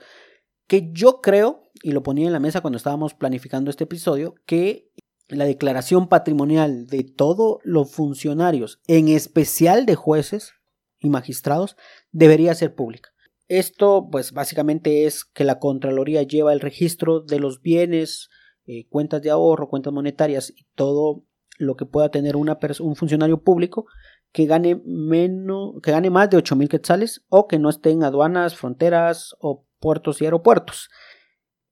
que 0.69 0.91
yo 0.93 1.21
creo, 1.21 1.71
y 1.83 1.91
lo 1.91 2.03
ponía 2.03 2.27
en 2.27 2.33
la 2.33 2.39
mesa 2.39 2.61
cuando 2.61 2.77
estábamos 2.77 3.15
planificando 3.15 3.71
este 3.71 3.85
episodio, 3.85 4.37
que 4.47 4.93
la 5.27 5.45
declaración 5.45 6.09
patrimonial 6.09 6.87
de 6.87 7.03
todos 7.05 7.59
los 7.65 7.91
funcionarios, 7.91 8.81
en 8.87 9.09
especial 9.09 9.87
de 9.87 9.97
jueces 9.97 10.53
y 11.01 11.09
magistrados, 11.09 11.77
debería 12.13 12.55
ser 12.55 12.75
pública. 12.75 13.11
Esto, 13.49 14.09
pues 14.11 14.33
básicamente 14.33 15.07
es 15.07 15.25
que 15.25 15.43
la 15.43 15.59
Contraloría 15.59 16.23
lleva 16.23 16.53
el 16.53 16.61
registro 16.61 17.21
de 17.21 17.41
los 17.41 17.61
bienes, 17.63 18.29
eh, 18.71 18.87
cuentas 18.89 19.21
de 19.23 19.31
ahorro, 19.31 19.69
cuentas 19.69 19.93
monetarias 19.93 20.53
y 20.57 20.65
todo 20.75 21.25
lo 21.59 21.77
que 21.77 21.87
pueda 21.87 22.09
tener 22.11 22.37
una 22.37 22.59
un 22.81 22.95
funcionario 22.97 23.43
público 23.43 23.87
que 24.33 24.47
gane 24.47 24.81
menos, 24.85 25.75
que 25.83 25.91
gane 25.91 26.09
más 26.09 26.31
de 26.31 26.37
8 26.37 26.55
mil 26.57 26.69
quetzales 26.69 27.23
o 27.29 27.49
que 27.49 27.59
no 27.59 27.69
esté 27.69 27.91
en 27.91 28.05
aduanas, 28.05 28.55
fronteras 28.57 29.35
o 29.41 29.65
puertos 29.81 30.21
y 30.21 30.25
aeropuertos. 30.25 30.89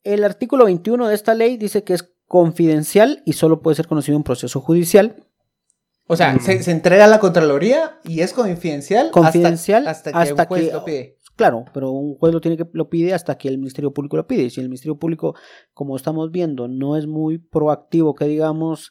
El 0.02 0.24
artículo 0.24 0.64
21 0.64 1.06
de 1.08 1.14
esta 1.14 1.34
ley 1.34 1.56
dice 1.56 1.84
que 1.84 1.94
es 1.94 2.12
confidencial 2.26 3.22
y 3.24 3.34
solo 3.34 3.60
puede 3.62 3.76
ser 3.76 3.86
conocido 3.86 4.16
en 4.16 4.24
proceso 4.24 4.60
judicial. 4.60 5.24
O 6.08 6.16
sea, 6.16 6.32
Mm. 6.34 6.40
se, 6.40 6.62
se 6.62 6.70
entrega 6.70 7.04
a 7.04 7.08
la 7.08 7.18
Contraloría 7.20 8.00
y 8.02 8.20
es 8.20 8.32
confidencial, 8.32 9.10
Confidencial 9.10 9.86
hasta, 9.86 10.10
hasta 10.10 10.12
que 10.12 10.18
hasta 10.30 10.42
un 10.42 10.48
juez 10.48 10.66
que- 10.66 10.72
lo 10.72 10.84
pide. 10.84 11.17
Claro, 11.38 11.66
pero 11.72 11.92
un 11.92 12.16
juez 12.16 12.34
lo 12.34 12.40
tiene 12.40 12.56
que 12.56 12.66
lo 12.72 12.90
pide 12.90 13.14
hasta 13.14 13.38
que 13.38 13.46
el 13.46 13.58
Ministerio 13.58 13.94
Público 13.94 14.16
lo 14.16 14.26
pide. 14.26 14.50
Si 14.50 14.60
el 14.60 14.68
Ministerio 14.68 14.98
Público, 14.98 15.36
como 15.72 15.94
estamos 15.94 16.32
viendo, 16.32 16.66
no 16.66 16.96
es 16.96 17.06
muy 17.06 17.38
proactivo, 17.38 18.16
que 18.16 18.24
digamos, 18.24 18.90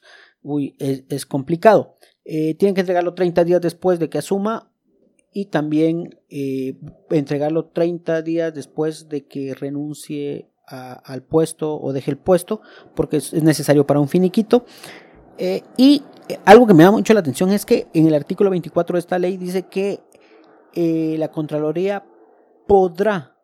es, 0.79 1.25
complicado. 1.25 1.97
Eh, 2.23 2.55
tienen 2.55 2.73
que 2.73 2.79
entregarlo 2.79 3.15
30 3.15 3.43
días 3.43 3.59
después 3.59 3.99
de 3.99 4.09
que 4.09 4.19
asuma 4.19 4.71
y 5.33 5.47
también 5.47 6.21
eh, 6.29 6.77
entregarlo 7.09 7.65
30 7.65 8.21
días 8.21 8.53
después 8.53 9.09
de 9.09 9.25
que 9.25 9.53
renuncie 9.53 10.49
al 10.67 11.23
puesto 11.23 11.77
o 11.77 11.91
deje 11.91 12.11
el 12.11 12.17
puesto, 12.17 12.61
porque 12.95 13.17
es, 13.17 13.33
es 13.33 13.43
necesario 13.43 13.85
para 13.85 13.99
un 13.99 14.07
finiquito. 14.07 14.63
Eh, 15.37 15.63
y 15.75 16.01
eh, 16.29 16.39
algo 16.45 16.65
que 16.65 16.73
me 16.73 16.83
da 16.83 16.91
mucho 16.91 17.13
la 17.13 17.19
atención 17.19 17.51
es 17.51 17.65
que 17.65 17.87
en 17.93 18.07
el 18.07 18.13
artículo 18.13 18.49
24 18.51 18.95
de 18.95 18.99
esta 18.99 19.19
ley 19.19 19.35
dice 19.35 19.63
que 19.63 19.99
la 20.73 21.29
Contraloría 21.29 22.05
podrá, 22.67 23.35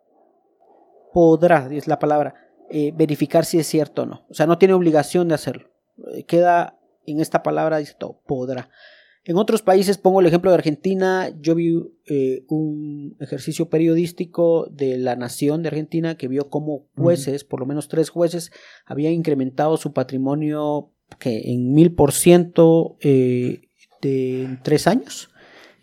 podrá, 1.13 1.67
es 1.71 1.87
la 1.87 1.99
palabra, 1.99 2.35
eh, 2.69 2.91
verificar 2.95 3.45
si 3.45 3.59
es 3.59 3.67
cierto 3.67 4.03
o 4.03 4.05
no. 4.05 4.25
O 4.29 4.33
sea, 4.33 4.45
no 4.47 4.57
tiene 4.57 4.73
obligación 4.73 5.27
de 5.27 5.35
hacerlo. 5.35 5.69
Eh, 6.13 6.23
queda 6.25 6.79
en 7.05 7.19
esta 7.19 7.43
palabra, 7.43 7.77
dice 7.77 7.95
todo, 7.97 8.21
podrá. 8.25 8.69
En 9.25 9.37
otros 9.37 9.61
países, 9.61 9.97
pongo 9.97 10.19
el 10.19 10.25
ejemplo 10.25 10.51
de 10.51 10.57
Argentina, 10.57 11.31
yo 11.39 11.55
vi 11.55 11.81
eh, 12.07 12.43
un 12.49 13.15
ejercicio 13.21 13.69
periodístico 13.69 14.67
de 14.69 14.97
la 14.97 15.15
Nación 15.15 15.61
de 15.61 15.69
Argentina 15.69 16.17
que 16.17 16.27
vio 16.27 16.49
cómo 16.49 16.87
jueces, 16.97 17.45
por 17.45 17.61
lo 17.61 17.65
menos 17.65 17.87
tres 17.87 18.09
jueces, 18.09 18.51
habían 18.85 19.13
incrementado 19.13 19.77
su 19.77 19.93
patrimonio 19.93 20.91
que 21.19 21.53
en 21.53 21.73
mil 21.73 21.93
por 21.93 22.11
ciento 22.11 22.97
de 23.01 23.61
en 24.01 24.59
tres 24.61 24.87
años. 24.87 25.29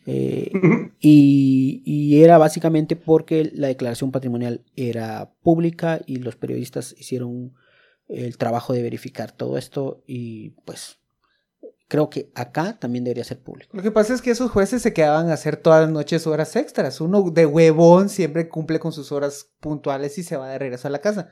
Eh, 0.06 0.50
y, 0.98 1.82
y 1.84 2.22
era 2.22 2.38
básicamente 2.38 2.96
porque 2.96 3.50
la 3.54 3.68
declaración 3.68 4.12
patrimonial 4.12 4.64
era 4.76 5.32
pública 5.42 6.00
y 6.06 6.16
los 6.16 6.36
periodistas 6.36 6.94
hicieron 6.98 7.54
el 8.08 8.36
trabajo 8.38 8.72
de 8.72 8.82
verificar 8.82 9.30
todo 9.30 9.56
esto 9.56 10.02
y 10.06 10.50
pues 10.64 10.98
creo 11.90 12.08
que 12.08 12.30
acá 12.34 12.78
también 12.78 13.04
debería 13.04 13.24
ser 13.24 13.40
público. 13.40 13.76
Lo 13.76 13.82
que 13.82 13.90
pasa 13.90 14.14
es 14.14 14.22
que 14.22 14.30
esos 14.30 14.50
jueces 14.50 14.80
se 14.80 14.92
quedaban 14.92 15.28
a 15.28 15.34
hacer 15.34 15.56
todas 15.56 15.82
las 15.82 15.90
noches 15.90 16.26
horas 16.26 16.54
extras. 16.56 17.00
Uno 17.00 17.22
de 17.30 17.46
huevón 17.46 18.08
siempre 18.08 18.48
cumple 18.48 18.78
con 18.78 18.92
sus 18.92 19.10
horas 19.12 19.50
puntuales 19.60 20.16
y 20.16 20.22
se 20.22 20.36
va 20.36 20.48
de 20.48 20.58
regreso 20.58 20.86
a 20.86 20.92
la 20.92 21.00
casa. 21.00 21.30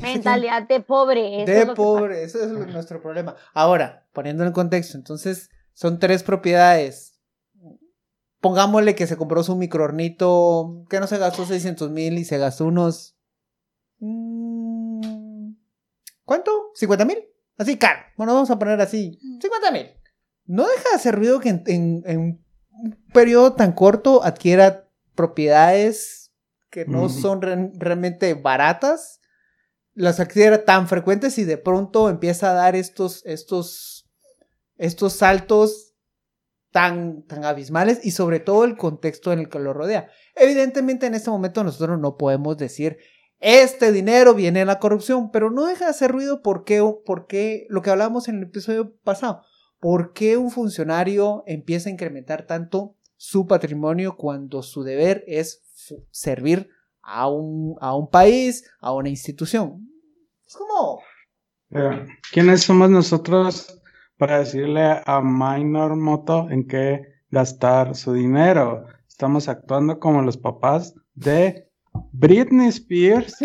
Mentalidad 0.00 0.66
de 0.66 0.80
pobre. 0.80 1.42
eso 1.42 1.52
De 1.52 1.60
es 1.60 1.66
lo 1.66 1.74
que 1.74 1.76
pobre, 1.76 2.22
eso 2.22 2.42
es 2.42 2.50
nuestro 2.50 3.02
problema. 3.02 3.36
Ahora, 3.52 4.06
poniéndolo 4.12 4.48
en 4.48 4.54
contexto, 4.54 4.96
entonces 4.96 5.50
son 5.74 5.98
tres 5.98 6.22
propiedades. 6.22 7.09
Pongámosle 8.40 8.94
que 8.94 9.06
se 9.06 9.16
compró 9.16 9.42
su 9.42 9.54
microornito, 9.56 10.84
que 10.88 10.98
no 11.00 11.06
se 11.06 11.18
gastó 11.18 11.44
600 11.44 11.90
mil 11.90 12.18
y 12.18 12.24
se 12.24 12.38
gastó 12.38 12.66
unos... 12.66 13.16
mm, 13.98 15.52
¿Cuánto? 16.24 16.50
¿50 16.80 17.06
mil? 17.06 17.18
Así 17.58 17.76
caro. 17.76 18.00
Bueno, 18.16 18.32
vamos 18.34 18.50
a 18.50 18.58
poner 18.58 18.80
así. 18.80 19.18
50 19.40 19.70
mil. 19.72 19.86
No 20.46 20.66
deja 20.66 20.88
de 20.90 20.96
hacer 20.96 21.14
ruido 21.16 21.40
que 21.40 21.50
en, 21.50 21.62
en- 21.66 22.02
en 22.06 22.18
un 22.20 22.44
periodo 23.12 23.52
tan 23.54 23.72
corto 23.72 24.22
adquiera 24.24 24.88
propiedades 25.14 26.32
que 26.70 26.86
no 26.86 27.08
son 27.20 27.42
re- 27.42 27.72
realmente 27.74 28.34
baratas 28.34 29.20
las 29.92 30.20
adquiera 30.20 30.64
tan 30.64 30.86
frecuentes 30.88 31.36
y 31.38 31.44
de 31.44 31.58
pronto 31.58 32.08
empieza 32.08 32.50
a 32.52 32.54
dar 32.54 32.76
estos, 32.76 33.22
estos, 33.26 34.08
estos 34.78 35.12
saltos 35.14 35.89
tan, 36.70 37.22
tan 37.22 37.44
abismales 37.44 38.00
y 38.04 38.12
sobre 38.12 38.40
todo 38.40 38.64
el 38.64 38.76
contexto 38.76 39.32
en 39.32 39.40
el 39.40 39.48
que 39.48 39.58
lo 39.58 39.72
rodea. 39.72 40.08
Evidentemente 40.34 41.06
en 41.06 41.14
este 41.14 41.30
momento 41.30 41.64
nosotros 41.64 41.98
no 41.98 42.16
podemos 42.16 42.56
decir 42.56 42.98
este 43.40 43.90
dinero 43.90 44.34
viene 44.34 44.60
de 44.60 44.64
la 44.66 44.78
corrupción, 44.78 45.30
pero 45.30 45.50
no 45.50 45.66
deja 45.66 45.86
de 45.86 45.90
hacer 45.92 46.12
ruido 46.12 46.42
porque, 46.42 46.82
porque 47.06 47.66
lo 47.70 47.80
que 47.80 47.90
hablábamos 47.90 48.28
en 48.28 48.36
el 48.36 48.42
episodio 48.44 48.94
pasado, 49.02 49.42
¿por 49.78 50.12
qué 50.12 50.36
un 50.36 50.50
funcionario 50.50 51.42
empieza 51.46 51.88
a 51.88 51.92
incrementar 51.92 52.46
tanto 52.46 52.96
su 53.16 53.46
patrimonio 53.46 54.16
cuando 54.16 54.62
su 54.62 54.82
deber 54.82 55.24
es 55.26 55.62
servir 56.10 56.68
a 57.00 57.28
un, 57.28 57.76
a 57.80 57.96
un 57.96 58.10
país, 58.10 58.70
a 58.80 58.92
una 58.92 59.08
institución? 59.08 59.88
Es 60.46 60.54
como... 60.54 61.00
¿Quiénes 62.32 62.62
somos 62.62 62.90
nosotros 62.90 63.79
para 64.20 64.40
decirle 64.40 65.02
a 65.06 65.22
Minor 65.22 65.96
Moto 65.96 66.46
en 66.50 66.68
qué 66.68 67.22
gastar 67.30 67.94
su 67.94 68.12
dinero? 68.12 68.84
Estamos 69.08 69.48
actuando 69.48 69.98
como 69.98 70.20
los 70.20 70.36
papás 70.36 70.94
de 71.14 71.66
Britney 72.12 72.68
Spears. 72.68 73.38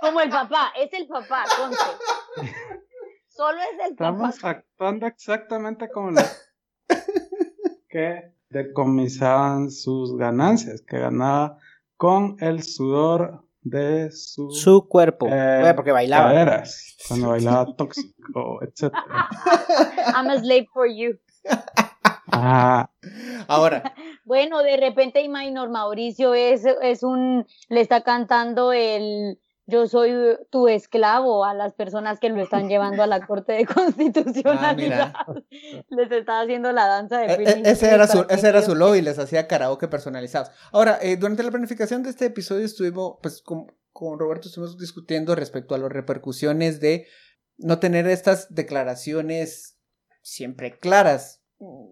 Como 0.00 0.20
el 0.20 0.30
papá, 0.30 0.72
es 0.76 0.92
el 0.94 1.06
papá, 1.06 1.44
conste. 1.56 1.84
Solo 3.26 3.58
es 3.58 3.90
el 3.90 3.96
papá. 3.96 4.30
Estamos 4.30 4.44
actuando 4.44 5.06
exactamente 5.06 5.90
como 5.90 6.12
los 6.12 6.50
que 7.90 8.32
decomisaban 8.48 9.70
sus 9.70 10.16
ganancias, 10.16 10.82
que 10.82 10.98
ganaba 10.98 11.58
con 11.96 12.36
el 12.40 12.62
sudor 12.62 13.44
de 13.70 14.10
su, 14.12 14.50
Su 14.50 14.86
cuerpo, 14.88 15.26
eh, 15.28 15.58
Bueno, 15.60 15.76
porque 15.76 15.92
bailaba. 15.92 16.28
caderas, 16.30 16.96
cuando 17.08 17.28
bailaba 17.30 17.74
tóxico, 17.76 18.60
etc. 18.62 18.92
I'm 20.14 20.28
a 20.30 20.38
slave 20.38 20.66
for 20.72 20.86
you. 20.86 21.18
Ah, 22.30 22.90
Ahora, 23.48 23.94
Bueno, 24.24 24.62
de 24.62 24.76
repente 24.76 25.22
y 25.22 25.28
Minor 25.28 25.70
Mauricio 25.70 26.34
es, 26.34 26.64
es 26.82 27.02
un, 27.02 27.46
le 27.68 27.80
está 27.80 28.02
cantando 28.02 28.72
el 28.72 29.38
yo 29.68 29.86
soy 29.86 30.12
tu 30.48 30.66
esclavo 30.66 31.44
a 31.44 31.52
las 31.52 31.74
personas 31.74 32.18
que 32.18 32.30
lo 32.30 32.40
están 32.42 32.70
llevando 32.70 33.02
a 33.02 33.06
la 33.06 33.26
Corte 33.26 33.52
de 33.52 33.66
Constitucionalidad. 33.74 35.12
Les 35.90 36.10
está 36.10 36.40
haciendo 36.40 36.72
la 36.72 36.86
danza 36.86 37.18
de 37.18 37.34
e- 37.34 37.62
ese 37.66 37.90
era 37.90 38.06
su, 38.06 38.24
ese 38.30 38.48
era 38.48 38.62
su 38.62 38.74
logo 38.74 38.96
y 38.96 39.02
les 39.02 39.18
hacía 39.18 39.46
karaoke 39.46 39.86
personalizados. 39.86 40.50
Ahora, 40.72 40.98
eh, 41.02 41.18
durante 41.18 41.42
la 41.42 41.50
planificación 41.50 42.02
de 42.02 42.08
este 42.10 42.24
episodio 42.24 42.64
estuvimos, 42.64 43.18
pues 43.20 43.42
con, 43.42 43.66
con 43.92 44.18
Roberto 44.18 44.48
estuvimos 44.48 44.78
discutiendo 44.78 45.34
respecto 45.34 45.74
a 45.74 45.78
las 45.78 45.92
repercusiones 45.92 46.80
de 46.80 47.06
no 47.58 47.78
tener 47.78 48.06
estas 48.06 48.54
declaraciones 48.54 49.78
siempre 50.22 50.78
claras. 50.78 51.42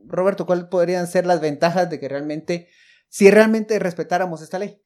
Roberto, 0.06 0.46
¿cuáles 0.46 0.64
podrían 0.64 1.08
ser 1.08 1.26
las 1.26 1.42
ventajas 1.42 1.90
de 1.90 2.00
que 2.00 2.08
realmente, 2.08 2.68
si 3.08 3.30
realmente 3.30 3.78
respetáramos 3.78 4.40
esta 4.40 4.58
ley? 4.58 4.82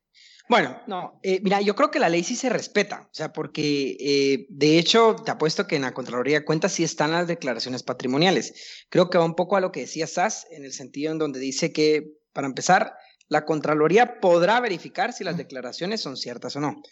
Bueno, 0.50 0.82
no, 0.88 1.20
eh, 1.22 1.38
mira, 1.44 1.60
yo 1.60 1.76
creo 1.76 1.92
que 1.92 2.00
la 2.00 2.08
ley 2.08 2.24
sí 2.24 2.34
se 2.34 2.48
respeta, 2.48 3.02
o 3.08 3.14
sea, 3.14 3.32
porque 3.32 3.96
eh, 4.00 4.46
de 4.48 4.80
hecho 4.80 5.14
te 5.14 5.30
apuesto 5.30 5.68
que 5.68 5.76
en 5.76 5.82
la 5.82 5.94
Contraloría 5.94 6.40
de 6.40 6.44
Cuentas 6.44 6.72
sí 6.72 6.82
están 6.82 7.12
las 7.12 7.28
declaraciones 7.28 7.84
patrimoniales. 7.84 8.84
Creo 8.88 9.10
que 9.10 9.18
va 9.18 9.24
un 9.24 9.36
poco 9.36 9.54
a 9.54 9.60
lo 9.60 9.70
que 9.70 9.82
decía 9.82 10.08
SAS, 10.08 10.48
en 10.50 10.64
el 10.64 10.72
sentido 10.72 11.12
en 11.12 11.18
donde 11.18 11.38
dice 11.38 11.72
que, 11.72 12.16
para 12.32 12.48
empezar, 12.48 12.96
la 13.28 13.44
Contraloría 13.44 14.18
podrá 14.18 14.58
verificar 14.58 15.12
si 15.12 15.22
las 15.22 15.36
declaraciones 15.36 16.00
son 16.00 16.16
ciertas 16.16 16.56
o 16.56 16.60
no. 16.60 16.82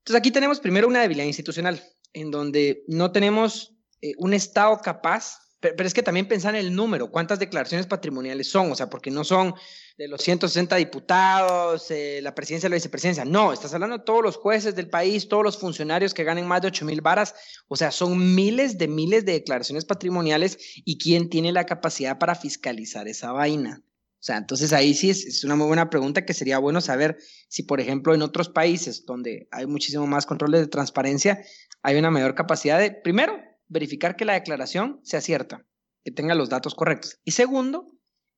Entonces 0.00 0.18
aquí 0.18 0.30
tenemos 0.30 0.60
primero 0.60 0.88
una 0.88 1.00
debilidad 1.00 1.24
institucional, 1.24 1.82
en 2.12 2.30
donde 2.30 2.84
no 2.86 3.12
tenemos 3.12 3.78
eh, 4.02 4.12
un 4.18 4.34
Estado 4.34 4.78
capaz, 4.82 5.38
pero, 5.60 5.84
es 5.84 5.94
que 5.94 6.04
también 6.04 6.28
pensar 6.28 6.54
en 6.54 6.60
el 6.66 6.74
número, 6.74 7.10
cuántas 7.10 7.40
declaraciones 7.40 7.88
patrimoniales 7.88 8.48
son, 8.48 8.70
o 8.70 8.76
sea, 8.76 8.88
porque 8.88 9.10
no 9.10 9.24
son 9.24 9.54
de 9.96 10.06
los 10.06 10.22
160 10.22 10.76
diputados, 10.76 11.90
eh, 11.90 12.20
la 12.22 12.32
presidencia 12.34 12.68
la 12.68 12.76
vicepresidencia. 12.76 13.24
No, 13.24 13.52
estás 13.52 13.74
hablando 13.74 13.98
de 13.98 14.04
todos 14.04 14.22
los 14.22 14.36
jueces 14.36 14.76
del 14.76 14.88
país, 14.88 15.28
todos 15.28 15.42
los 15.42 15.58
funcionarios 15.58 16.14
que 16.14 16.22
ganen 16.22 16.46
más 16.46 16.62
de 16.62 16.68
8 16.68 16.84
mil 16.84 17.00
varas. 17.00 17.34
O 17.66 17.74
sea, 17.74 17.90
son 17.90 18.36
miles 18.36 18.78
de 18.78 18.86
miles 18.86 19.24
de 19.24 19.32
declaraciones 19.32 19.84
patrimoniales 19.84 20.58
y 20.84 20.96
quién 20.96 21.28
tiene 21.28 21.50
la 21.50 21.66
capacidad 21.66 22.18
para 22.18 22.36
fiscalizar 22.36 23.08
esa 23.08 23.32
vaina. 23.32 23.82
O 24.20 24.22
sea, 24.22 24.36
entonces 24.36 24.72
ahí 24.72 24.94
sí 24.94 25.10
es, 25.10 25.26
es 25.26 25.42
una 25.42 25.56
muy 25.56 25.66
buena 25.66 25.90
pregunta 25.90 26.24
que 26.24 26.34
sería 26.34 26.58
bueno 26.58 26.80
saber 26.80 27.18
si, 27.48 27.64
por 27.64 27.80
ejemplo, 27.80 28.14
en 28.14 28.22
otros 28.22 28.48
países 28.48 29.04
donde 29.06 29.48
hay 29.50 29.66
muchísimo 29.66 30.06
más 30.06 30.26
controles 30.26 30.60
de 30.60 30.66
transparencia, 30.68 31.42
hay 31.82 31.96
una 31.96 32.10
mayor 32.10 32.34
capacidad 32.36 32.78
de, 32.78 32.92
primero, 32.92 33.40
verificar 33.68 34.16
que 34.16 34.24
la 34.24 34.34
declaración 34.34 35.00
sea 35.02 35.20
cierta, 35.20 35.64
que 36.04 36.10
tenga 36.10 36.34
los 36.34 36.48
datos 36.48 36.74
correctos. 36.74 37.20
Y 37.24 37.32
segundo, 37.32 37.88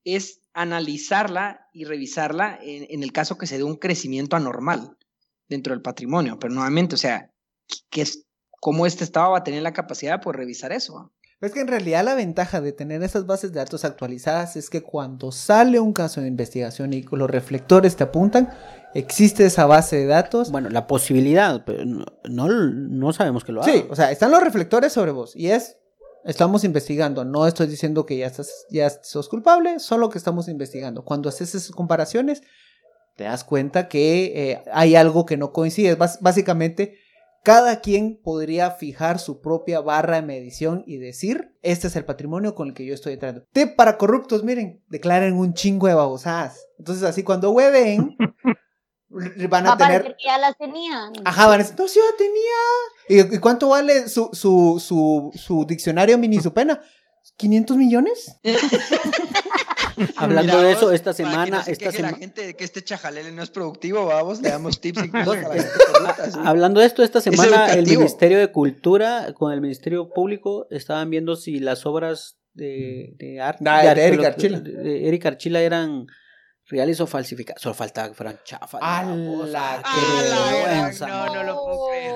es 0.04 0.40
analizarla 0.52 1.68
y 1.72 1.84
revisarla 1.84 2.58
en, 2.62 2.87
en, 2.88 3.02
el 3.02 3.12
caso 3.12 3.38
que 3.38 3.46
se 3.46 3.58
dé 3.58 3.64
un 3.64 3.76
crecimiento 3.76 4.37
anormal 4.37 4.96
dentro 5.49 5.75
del 5.75 5.82
patrimonio. 5.82 6.38
Pero 6.38 6.54
nuevamente, 6.54 6.94
o 6.94 6.99
sea, 6.99 7.30
¿qué 7.90 8.02
es, 8.02 8.26
¿cómo 8.50 8.87
este 8.87 9.04
Estado 9.04 9.32
va 9.32 9.38
a 9.38 9.44
tener 9.44 9.62
la 9.62 9.72
capacidad 9.72 10.20
poder 10.20 10.38
revisar 10.38 10.72
eso? 10.72 11.12
Es 11.40 11.52
que 11.52 11.60
en 11.60 11.68
realidad 11.68 12.04
la 12.04 12.14
ventaja 12.14 12.60
de 12.60 12.72
tener 12.72 13.02
esas 13.02 13.25
bases 13.25 13.52
de 13.52 13.60
datos 13.60 13.87
actualizadas 13.87 14.56
es 14.56 14.68
que 14.68 14.82
cuando 14.82 15.32
sale 15.32 15.80
un 15.80 15.94
caso 15.94 16.20
de 16.20 16.28
investigación 16.28 16.92
y 16.92 17.02
los 17.02 17.30
reflectores 17.30 17.96
te 17.96 18.04
apuntan, 18.04 18.50
existe 18.94 19.44
esa 19.47 19.66
base 19.66 19.97
de 19.97 20.06
datos. 20.06 20.50
Bueno, 20.50 20.68
la 20.70 20.87
posibilidad, 20.87 21.64
pero 21.64 21.85
no, 21.85 22.04
no, 22.28 22.49
no 22.49 23.12
sabemos 23.12 23.44
que 23.44 23.52
lo 23.52 23.62
haga. 23.62 23.73
Sí, 23.73 23.87
o 23.90 23.97
sea, 23.97 24.11
están 24.11 24.30
los 24.30 24.42
reflectores 24.42 24.92
sobre 24.92 25.12
vos 25.12 25.35
y 25.37 25.50
es, 25.50 25.76
estamos 26.25 26.64
investigando, 26.64 27.25
no 27.25 27.47
estoy 27.47 27.66
diciendo 27.66 28.04
que 28.06 28.16
ya 28.18 28.26
estás, 28.26 28.66
ya 28.70 28.90
sos 28.90 29.28
culpable, 29.28 29.78
solo 29.80 30.11
que 30.11 30.18
estamos 30.18 30.49
investigando. 30.49 31.04
Cuando 31.04 31.28
haces 31.28 31.54
esas 31.54 31.70
comparaciones, 31.70 32.42
te 33.16 33.25
das 33.25 33.44
cuenta 33.44 33.88
que 33.88 34.32
eh, 34.52 34.62
hay 34.73 34.97
algo 34.97 35.26
que 35.26 35.37
no 35.37 35.52
coincide. 35.52 35.97
Bas- 35.99 36.18
básicamente, 36.20 36.97
cada 37.42 37.80
quien 37.80 38.20
podría 38.23 38.70
fijar 38.70 39.18
su 39.18 39.40
propia 39.40 39.80
barra 39.80 40.16
de 40.16 40.23
medición 40.23 40.85
y 40.87 40.99
decir, 40.99 41.54
este 41.62 41.87
es 41.88 41.97
el 41.97 42.04
patrimonio 42.04 42.54
con 42.54 42.68
el 42.68 42.75
que 42.75 42.85
yo 42.87 42.92
estoy 42.94 43.14
entrando. 43.14 43.44
Tip 43.52 43.76
para 43.76 43.97
corruptos, 43.99 44.44
miren, 44.44 44.82
declaren 44.88 45.35
un 45.35 45.54
chingo 45.54 45.87
de 45.87 45.94
babosadas. 45.94 46.66
Entonces, 46.78 47.02
así 47.04 47.23
cuando 47.23 47.50
hueven, 47.50 48.16
van 49.11 49.64
Va 49.67 49.71
a 49.71 49.73
a 49.73 49.76
tener... 49.76 50.17
que 50.17 50.25
ya 50.25 50.38
las 50.38 50.57
tenían. 50.57 51.12
Ajá, 51.25 51.47
van 51.47 51.61
a 51.61 51.62
decir, 51.64 51.76
no, 51.79 51.88
sí, 51.88 51.99
yo 51.99 52.17
tenía. 52.17 53.29
¿Y, 53.31 53.37
y 53.37 53.38
cuánto 53.38 53.69
vale 53.69 54.09
su, 54.09 54.31
su, 54.33 54.81
su, 54.85 55.31
su 55.35 55.64
diccionario 55.67 56.17
mini 56.19 56.38
su 56.40 56.52
pena? 56.55 56.81
¿500 57.38 57.76
millones? 57.76 58.37
Hablando 60.17 60.55
Mira, 60.55 60.64
de 60.69 60.73
eso, 60.73 60.93
esta 60.93 61.12
para 61.12 61.17
que 61.17 61.31
semana, 61.31 61.57
no 61.59 61.64
se 61.64 61.73
esta 61.73 61.85
queje 61.87 62.02
la 62.02 62.09
semana, 62.09 62.19
gente 62.19 62.47
de 62.47 62.55
que 62.57 62.64
este 62.64 62.83
chajalele 62.83 63.33
no 63.33 63.43
es 63.43 63.50
productivo, 63.50 64.07
vamos, 64.07 64.40
le 64.40 64.49
damos 64.50 64.81
tips 64.81 65.05
incluso 65.05 65.35
Entonces, 65.35 65.45
para 65.45 66.02
la 66.02 66.11
es- 66.11 66.14
gente 66.23 66.31
sí. 66.33 66.38
hablando 66.45 66.81
de 66.81 66.87
esto, 66.87 67.02
esta 67.02 67.21
semana 67.21 67.67
el 67.67 67.81
educativo. 67.81 68.00
Ministerio 68.00 68.38
de 68.38 68.50
Cultura 68.52 69.33
con 69.35 69.52
el 69.52 69.61
Ministerio 69.61 70.09
Público 70.11 70.67
estaban 70.71 71.11
viendo 71.11 71.37
si 71.37 71.59
las 71.59 71.85
obras 71.85 72.38
de, 72.55 73.14
de 73.19 73.40
arte 73.40 73.64
Ah, 73.67 73.95
de 73.95 74.07
Eric 74.07 74.21
arqueolo- 74.21 74.26
Archila. 74.26 74.61
de- 74.61 74.73
de 74.73 75.09
Eric 75.09 75.26
Archila 75.26 75.61
eran 75.61 76.07
reales 76.70 77.00
o 77.00 77.06
falsificadas. 77.06 77.60
Solo 77.60 77.74
que 78.08 78.14
fueran 78.14 78.38
chafas. 78.44 78.80
A 78.82 79.02
la 79.02 79.82
qué 79.82 80.32
¡Ala, 80.32 80.50
vergüenza. 80.50 81.06
no, 81.06 81.26
no 81.34 81.42
lo 81.42 81.64
puedo 81.64 81.88
creer. 81.88 82.14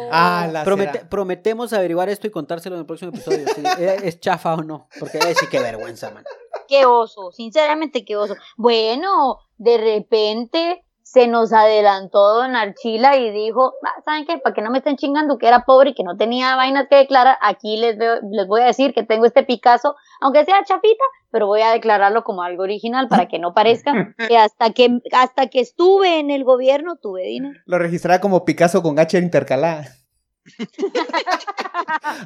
La 0.53 0.65
Promete- 0.65 1.05
prometemos 1.09 1.73
averiguar 1.73 2.09
esto 2.09 2.27
y 2.27 2.31
contárselo 2.31 2.77
en 2.77 2.81
el 2.81 2.87
próximo 2.87 3.11
episodio. 3.11 3.47
si 3.55 3.63
es 3.85 4.03
es 4.05 4.21
chafa 4.21 4.55
o 4.55 4.63
no. 4.63 4.89
Porque 4.99 5.19
sí, 5.35 5.47
qué 5.51 5.61
vergüenza, 5.61 6.11
man. 6.11 6.25
Qué 6.69 6.87
oso, 6.87 7.31
sinceramente 7.33 8.05
qué 8.05 8.17
oso. 8.17 8.35
Bueno, 8.57 9.39
de 9.59 9.77
repente 9.79 10.83
se 11.03 11.27
nos 11.29 11.53
adelantó 11.53 12.19
Don 12.35 12.57
Archila 12.57 13.17
y 13.17 13.31
dijo, 13.31 13.75
"Ah, 13.85 14.01
¿saben 14.05 14.27
qué? 14.27 14.39
Para 14.39 14.55
que 14.55 14.63
no 14.63 14.71
me 14.71 14.79
estén 14.79 14.97
chingando 14.97 15.39
que 15.39 15.47
era 15.47 15.65
pobre 15.65 15.91
y 15.91 15.95
que 15.95 16.03
no 16.03 16.17
tenía 16.17 16.57
vainas 16.57 16.87
que 16.89 16.97
declarar, 16.97 17.37
aquí 17.41 17.77
les, 17.77 17.97
veo- 17.99 18.19
les 18.33 18.47
voy 18.49 18.63
a 18.63 18.67
decir 18.67 18.93
que 18.95 19.03
tengo 19.05 19.27
este 19.27 19.45
Picasso, 19.45 19.95
aunque 20.21 20.45
sea 20.45 20.65
chafita, 20.65 21.05
pero 21.35 21.49
voy 21.49 21.63
a 21.63 21.73
declararlo 21.73 22.23
como 22.23 22.45
algo 22.45 22.63
original 22.63 23.09
para 23.09 23.27
que 23.27 23.41
no 23.41 23.55
parezca 23.55 24.15
que 24.29 24.39
hasta 24.39 24.73
que 24.73 25.01
hasta 25.11 25.49
que 25.49 25.59
estuve 25.59 26.21
en 26.21 26.31
el 26.31 26.45
gobierno 26.45 26.95
tuve 26.95 27.25
dinero. 27.25 27.59
Lo 27.67 27.77
registraba 27.77 28.21
como 28.21 28.45
Picasso 28.45 28.85
con 28.85 29.01
H 29.01 29.19
intercalada. 29.19 29.89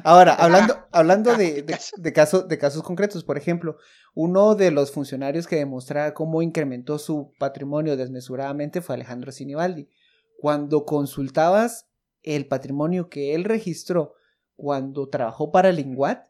Ahora, 0.03 0.35
hablando, 0.35 0.77
hablando 0.91 1.35
de, 1.35 1.63
de, 1.63 1.79
de 1.97 2.13
casos, 2.13 2.47
de 2.47 2.59
casos 2.59 2.83
concretos, 2.83 3.23
por 3.23 3.35
ejemplo, 3.35 3.77
uno 4.13 4.53
de 4.53 4.69
los 4.69 4.91
funcionarios 4.91 5.47
que 5.47 5.55
demostraba 5.55 6.13
cómo 6.13 6.43
incrementó 6.43 6.99
su 6.99 7.33
patrimonio 7.39 7.97
desmesuradamente 7.97 8.81
fue 8.81 8.93
Alejandro 8.93 9.31
Sinibaldi. 9.31 9.89
Cuando 10.37 10.85
consultabas 10.85 11.87
el 12.21 12.45
patrimonio 12.45 13.09
que 13.09 13.33
él 13.33 13.43
registró 13.43 14.13
cuando 14.55 15.09
trabajó 15.09 15.51
para 15.51 15.69
el 15.69 15.79
INGUAT, 15.79 16.28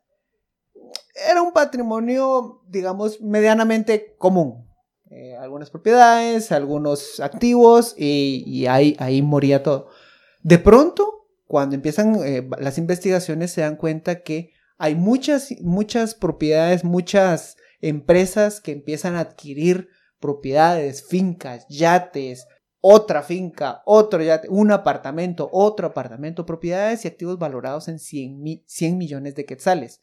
era 1.30 1.42
un 1.42 1.52
patrimonio, 1.52 2.62
digamos, 2.68 3.22
medianamente 3.22 4.16
común. 4.18 4.68
Eh, 5.12 5.36
algunas 5.38 5.70
propiedades, 5.72 6.52
algunos 6.52 7.20
activos 7.20 7.96
y, 7.98 8.68
ahí, 8.68 8.96
ahí 9.00 9.22
moría 9.22 9.64
todo. 9.64 9.88
De 10.44 10.60
pronto, 10.60 11.28
cuando 11.48 11.76
empiezan 11.76 12.16
eh, 12.24 12.48
las 12.60 12.78
investigaciones, 12.78 13.52
se 13.52 13.62
dan 13.62 13.76
cuenta 13.76 14.22
que 14.22 14.52
hay 14.78 14.96
muchas, 14.96 15.50
muchas 15.62 16.14
propiedades, 16.14 16.84
muchas 16.84 17.58
empresas 17.82 18.62
que 18.62 18.72
empiezan 18.72 19.16
a 19.16 19.22
adquirir 19.22 19.90
propiedades, 20.20 21.04
fincas, 21.08 21.66
yates, 21.70 22.46
otra 22.82 23.24
finca, 23.24 23.82
otro 23.86 24.22
yate, 24.22 24.48
un 24.48 24.72
apartamento, 24.72 25.50
otro 25.52 25.88
apartamento, 25.88 26.46
propiedades 26.46 27.04
y 27.04 27.08
activos 27.08 27.40
valorados 27.40 27.88
en 27.88 28.00
100, 28.00 28.42
mi- 28.42 28.64
100 28.68 28.98
millones 28.98 29.36
de 29.36 29.46
quetzales. 29.46 30.02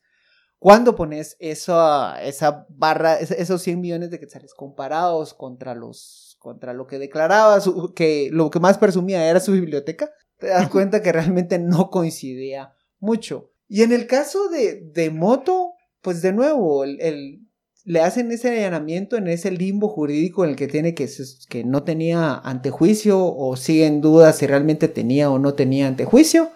Cuando 0.59 0.97
pones 0.97 1.37
esa, 1.39 2.23
esa 2.23 2.67
barra, 2.71 3.19
es- 3.21 3.31
esos 3.31 3.63
100 3.63 3.81
millones 3.81 4.11
de 4.11 4.19
quetzales 4.21 4.55
comparados 4.55 5.35
contra 5.35 5.75
los 5.75 6.23
contra 6.39 6.73
lo 6.75 6.87
que 6.87 6.99
declaraba, 7.01 7.61
su- 7.61 7.93
que 7.95 8.29
lo 8.33 8.51
que 8.51 8.61
más 8.61 8.79
presumía 8.79 9.29
era 9.29 9.41
su 9.41 9.51
biblioteca, 9.53 10.11
te 10.39 10.47
das 10.49 10.69
cuenta 10.69 11.03
que 11.03 11.11
realmente 11.13 11.59
no 11.59 11.91
coincidía 11.91 12.73
mucho. 13.01 13.51
Y 13.69 13.83
en 13.83 13.91
el 13.93 14.07
caso 14.07 14.49
de, 14.49 14.81
de 14.93 15.11
Moto, 15.11 15.73
pues 16.03 16.23
de 16.23 16.33
nuevo, 16.33 16.85
el, 16.85 17.01
el- 17.01 17.41
le 17.85 18.01
hacen 18.01 18.31
ese 18.33 18.51
allanamiento 18.51 19.17
en 19.17 19.27
ese 19.29 19.51
limbo 19.51 19.89
jurídico 19.89 20.45
en 20.45 20.51
el 20.51 20.57
que 20.57 20.69
tiene 20.69 20.95
que, 20.95 21.09
que 21.49 21.65
no 21.65 21.83
tenía 21.85 22.35
antejuicio 22.37 23.19
o 23.25 23.57
sigue 23.57 23.87
en 23.87 24.01
duda 24.01 24.33
si 24.33 24.47
realmente 24.47 24.87
tenía 24.89 25.31
o 25.31 25.39
no 25.41 25.55
tenía 25.55 25.87
antejuicio. 25.89 26.51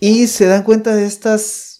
Y 0.00 0.26
se 0.26 0.46
dan 0.46 0.64
cuenta 0.64 0.94
de 0.94 1.06
estas, 1.06 1.73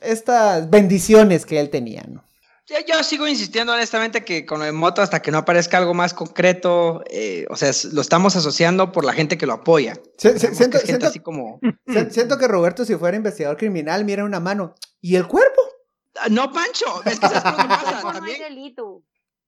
estas 0.00 0.68
bendiciones 0.70 1.46
que 1.46 1.58
él 1.60 1.70
tenía, 1.70 2.02
¿no? 2.08 2.24
Yo, 2.68 2.76
yo 2.86 3.02
sigo 3.04 3.28
insistiendo 3.28 3.72
honestamente 3.72 4.24
que 4.24 4.44
con 4.44 4.60
de 4.60 4.72
moto 4.72 5.00
hasta 5.00 5.22
que 5.22 5.30
no 5.30 5.38
aparezca 5.38 5.78
algo 5.78 5.94
más 5.94 6.12
concreto, 6.14 7.04
eh, 7.08 7.46
o 7.48 7.54
sea, 7.56 7.68
es- 7.68 7.84
lo 7.84 8.00
estamos 8.00 8.34
asociando 8.34 8.90
por 8.90 9.04
la 9.04 9.12
gente 9.12 9.38
que 9.38 9.46
lo 9.46 9.52
apoya. 9.52 9.94
Se- 10.18 10.30
se- 10.38 10.48
Digamos 10.50 10.50
que 10.50 10.54
siento, 10.56 10.78
siento- 10.80 11.06
así 11.06 11.20
como... 11.20 11.60
si- 11.86 12.10
siento 12.10 12.38
que 12.38 12.48
Roberto, 12.48 12.84
si 12.84 12.96
fuera 12.96 13.16
investigador 13.16 13.56
criminal, 13.56 14.04
mira 14.04 14.24
una 14.24 14.40
mano. 14.40 14.74
¿Y 15.00 15.14
el 15.14 15.28
cuerpo? 15.28 15.60
Ah, 16.16 16.26
No, 16.28 16.50
Pancho, 16.52 17.02
es 17.04 17.20
que 17.20 17.28
sabes 17.28 17.42
qué 17.42 17.48
es 17.50 17.56
lo 17.56 17.62
que 17.62 17.68
pasa. 17.68 17.98
Eso 17.98 18.02
no 18.02 18.08
es 18.08 18.14
También, 18.14 18.74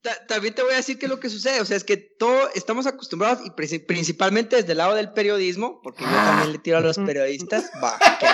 ta- 0.00 0.26
también 0.28 0.54
te 0.54 0.62
voy 0.62 0.74
a 0.74 0.76
decir 0.76 0.96
qué 0.96 1.06
es 1.06 1.11
lo 1.11 1.18
que 1.18 1.28
sucede. 1.28 1.61
O 1.61 1.64
sea, 1.64 1.76
es 1.76 1.82
que 1.82 1.96
todo 1.96 2.50
estamos 2.54 2.87
acostumbrados 2.87 3.44
y 3.44 3.50
princi- 3.50 3.84
principalmente 3.84 4.54
desde 4.54 4.72
el 4.72 4.78
lado 4.78 4.94
del 4.94 5.12
periodismo, 5.12 5.80
porque 5.82 6.04
yo 6.04 6.11
también 6.11 6.52
le 6.52 6.58
tiro 6.58 6.78
a 6.78 6.80
los 6.82 6.96
periodistas. 6.98 7.68
Va, 7.82 7.98
que, 8.20 8.26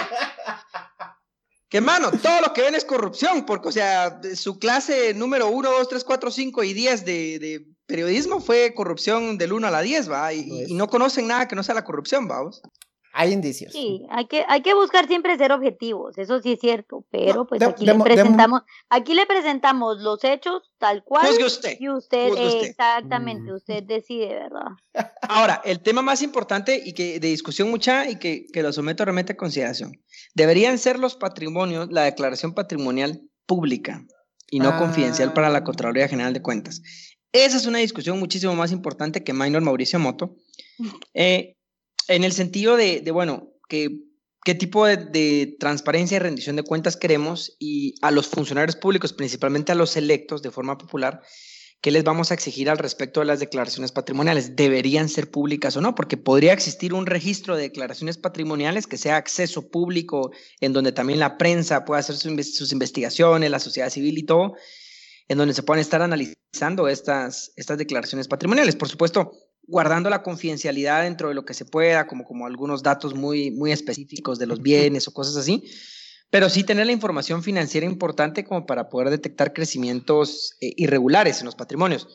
que 1.74 1.80
mano, 1.80 2.12
todo 2.12 2.40
lo 2.40 2.52
que 2.52 2.62
ven 2.62 2.76
es 2.76 2.84
corrupción, 2.84 3.44
porque, 3.44 3.68
o 3.68 3.72
sea, 3.72 4.20
su 4.36 4.60
clase 4.60 5.12
número 5.12 5.48
1, 5.48 5.70
2, 5.72 5.88
3, 5.88 6.04
4, 6.04 6.30
5 6.30 6.62
y 6.62 6.72
10 6.72 7.04
de, 7.04 7.38
de 7.40 7.66
periodismo 7.86 8.38
fue 8.40 8.74
corrupción 8.76 9.38
del 9.38 9.52
1 9.52 9.66
a 9.66 9.70
la 9.72 9.80
10, 9.80 10.08
va, 10.08 10.32
y, 10.32 10.42
y- 10.42 10.64
y 10.68 10.74
no 10.74 10.86
conocen 10.86 11.26
nada 11.26 11.48
que 11.48 11.56
no 11.56 11.64
sea 11.64 11.74
la 11.74 11.82
corrupción, 11.82 12.28
vamos. 12.28 12.62
Hay 13.16 13.32
indicios. 13.32 13.72
Sí, 13.72 14.04
hay 14.10 14.26
que, 14.26 14.44
hay 14.48 14.60
que 14.62 14.74
buscar 14.74 15.06
siempre 15.06 15.38
ser 15.38 15.52
objetivos, 15.52 16.18
eso 16.18 16.40
sí 16.42 16.52
es 16.52 16.60
cierto, 16.60 17.04
pero 17.10 17.34
No, 17.34 17.46
pues 17.46 17.60
de- 17.60 17.66
aquí 17.66 17.86
de- 17.86 17.92
le 17.92 17.98
de- 17.98 18.04
presentamos, 18.04 18.62
aquí 18.88 19.14
le 19.14 19.24
presentamos 19.24 19.98
los 20.02 20.24
hechos 20.24 20.62
tal 20.78 21.04
cual 21.04 21.26
Juzgue 21.28 21.44
usted. 21.44 21.76
y 21.78 21.88
usted, 21.88 22.28
juzgue 22.30 22.46
usted. 22.46 22.62
exactamente, 22.70 23.52
Mm. 23.52 23.54
usted 23.54 23.82
decide, 23.84 24.26
¿verdad? 24.34 25.06
Ahora, 25.22 25.62
el 25.64 25.80
tema 25.80 26.02
más 26.02 26.22
importante 26.22 26.82
y 26.84 26.92
que 26.92 27.20
de 27.20 27.28
discusión 27.28 27.70
mucha 27.70 28.10
y 28.10 28.18
que, 28.18 28.46
que 28.52 28.62
lo 28.64 28.72
someto 28.72 29.04
realmente 29.04 29.34
a 29.34 29.36
consideración. 29.36 29.92
Deberían 30.34 30.78
ser 30.78 30.98
los 30.98 31.14
patrimonios, 31.14 31.88
la 31.92 32.02
declaración 32.02 32.52
patrimonial 32.52 33.22
pública 33.46 34.04
y 34.50 34.58
no 34.58 34.70
Ah. 34.70 34.78
confidencial 34.78 35.32
para 35.32 35.50
la 35.50 35.62
Contraloría 35.62 36.08
General 36.08 36.32
de 36.32 36.42
Cuentas. 36.42 36.82
Esa 37.32 37.56
es 37.56 37.66
una 37.66 37.78
discusión 37.78 38.18
muchísimo 38.18 38.54
más 38.56 38.72
importante 38.72 39.22
que 39.22 39.32
Minor 39.32 39.62
Mauricio 39.62 39.98
Moto. 40.00 40.36
eh, 41.14 41.56
en 42.08 42.24
el 42.24 42.32
sentido 42.32 42.76
de, 42.76 43.00
de, 43.00 43.10
bueno, 43.10 43.52
que, 43.68 44.00
qué 44.44 44.54
tipo 44.54 44.86
de, 44.86 45.56
transparencia 45.58 46.16
y 46.16 46.20
rendición 46.20 46.56
de 46.56 46.62
cuentas 46.62 46.96
queremos 46.96 47.56
y 47.58 47.94
a 48.02 48.10
los 48.10 48.28
funcionarios 48.28 48.76
públicos, 48.76 49.12
principalmente 49.12 49.72
a 49.72 49.74
los 49.74 49.96
electos 49.96 50.42
de 50.42 50.50
forma 50.50 50.78
popular, 50.78 51.22
¿Qué 51.84 51.90
les 51.90 52.02
vamos 52.02 52.30
a 52.30 52.34
exigir 52.34 52.70
al 52.70 52.78
respecto 52.78 53.20
de 53.20 53.26
las 53.26 53.40
declaraciones 53.40 53.92
patrimoniales? 53.92 54.56
¿Deberían 54.56 55.10
ser 55.10 55.30
públicas 55.30 55.76
o 55.76 55.82
no? 55.82 55.94
Porque 55.94 56.16
podría 56.16 56.54
existir 56.54 56.94
un 56.94 57.04
registro 57.04 57.56
de 57.56 57.64
declaraciones 57.64 58.16
patrimoniales 58.16 58.86
que 58.86 58.96
sea 58.96 59.18
acceso 59.18 59.68
público, 59.68 60.30
en 60.60 60.72
donde 60.72 60.92
también 60.92 61.18
la 61.18 61.36
prensa 61.36 61.84
pueda 61.84 62.00
hacer 62.00 62.16
sus 62.16 62.72
investigaciones, 62.72 63.50
la 63.50 63.58
sociedad 63.58 63.90
civil 63.90 64.16
y 64.16 64.22
todo, 64.22 64.54
en 65.28 65.36
donde 65.36 65.52
se 65.52 65.62
puedan 65.62 65.82
estar 65.82 66.00
analizando 66.00 66.88
estas, 66.88 67.52
estas 67.56 67.76
declaraciones 67.76 68.28
patrimoniales. 68.28 68.76
Por 68.76 68.88
supuesto, 68.88 69.32
guardando 69.66 70.10
la 70.10 70.22
confidencialidad 70.22 71.02
dentro 71.02 71.28
de 71.28 71.34
lo 71.34 71.44
que 71.44 71.54
se 71.54 71.64
pueda, 71.64 72.06
como, 72.06 72.24
como 72.24 72.46
algunos 72.46 72.82
datos 72.82 73.14
muy, 73.14 73.50
muy 73.50 73.72
específicos 73.72 74.38
de 74.38 74.46
los 74.46 74.60
bienes 74.60 75.08
o 75.08 75.12
cosas 75.12 75.36
así, 75.36 75.64
pero 76.30 76.48
sí 76.50 76.64
tener 76.64 76.86
la 76.86 76.92
información 76.92 77.42
financiera 77.42 77.86
importante 77.86 78.44
como 78.44 78.66
para 78.66 78.88
poder 78.88 79.10
detectar 79.10 79.52
crecimientos 79.52 80.56
eh, 80.60 80.72
irregulares 80.76 81.40
en 81.40 81.46
los 81.46 81.54
patrimonios. 81.54 82.08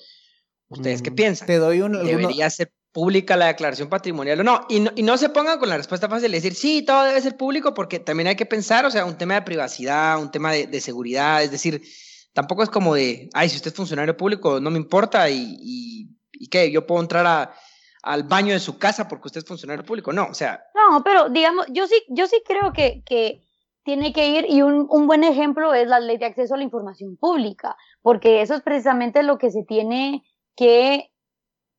¿Ustedes 0.67 1.01
qué 1.01 1.12
piensan? 1.12 1.47
Te 1.47 1.57
doy 1.57 1.81
un... 1.81 1.93
¿Debería 1.93 2.49
ser 2.49 2.71
pública 2.91 3.35
la 3.38 3.47
declaración 3.47 3.89
patrimonial 3.89 4.39
o 4.41 4.43
no? 4.43 4.65
Y, 4.69 4.79
no? 4.81 4.91
y 4.95 5.03
no 5.03 5.17
se 5.17 5.29
pongan 5.29 5.57
con 5.57 5.69
la 5.69 5.77
respuesta 5.77 6.09
fácil 6.09 6.31
de 6.31 6.38
decir, 6.38 6.53
sí, 6.53 6.83
todo 6.83 7.05
debe 7.05 7.21
ser 7.21 7.38
público, 7.38 7.73
porque 7.73 7.99
también 7.99 8.27
hay 8.27 8.35
que 8.35 8.45
pensar, 8.45 8.85
o 8.85 8.91
sea, 8.91 9.05
un 9.05 9.17
tema 9.17 9.35
de 9.35 9.41
privacidad, 9.43 10.21
un 10.21 10.29
tema 10.31 10.51
de, 10.51 10.67
de 10.67 10.81
seguridad, 10.81 11.43
es 11.43 11.49
decir, 11.51 11.81
tampoco 12.33 12.62
es 12.62 12.69
como 12.69 12.93
de, 12.95 13.29
ay, 13.33 13.49
si 13.49 13.55
usted 13.55 13.71
es 13.71 13.77
funcionario 13.77 14.15
público, 14.17 14.59
no 14.59 14.69
me 14.69 14.77
importa 14.77 15.29
y, 15.29 15.55
y- 15.59 16.18
¿y 16.39 16.47
qué? 16.47 16.71
¿Yo 16.71 16.88
puedo 16.88 17.02
entrar 17.02 17.54
al 18.02 18.23
baño 18.23 18.54
de 18.54 18.60
su 18.60 18.80
casa 18.80 19.08
porque 19.08 19.28
usted 19.28 19.39
es 19.39 19.47
funcionario 19.47 19.86
público? 19.86 20.12
No, 20.13 20.28
o 20.32 20.34
sea, 20.34 20.63
No, 20.73 21.04
pero 21.04 21.30
digamos, 21.30 21.65
yo 21.69 21.86
sí, 21.86 22.02
yo 22.08 22.25
sí 22.28 22.41
creo 22.45 22.73
que, 22.73 23.04
que 23.06 23.43
tiene 23.84 24.13
que 24.13 24.30
ir, 24.30 24.45
y 24.49 24.62
un, 24.62 24.88
un 24.89 25.08
buen 25.08 25.23
ejemplo 25.23 25.73
es 25.73 25.88
la 25.88 25.99
ley 25.99 26.17
de 26.17 26.25
acceso 26.25 26.54
a 26.54 26.58
la 26.58 26.63
información 26.63 27.17
pública, 27.17 27.75
porque 28.02 28.41
eso 28.41 28.56
es 28.56 28.62
precisamente 28.62 29.23
lo 29.23 29.38
que 29.38 29.52
se 29.52 29.63
tiene 29.63 30.23
que, 30.56 31.12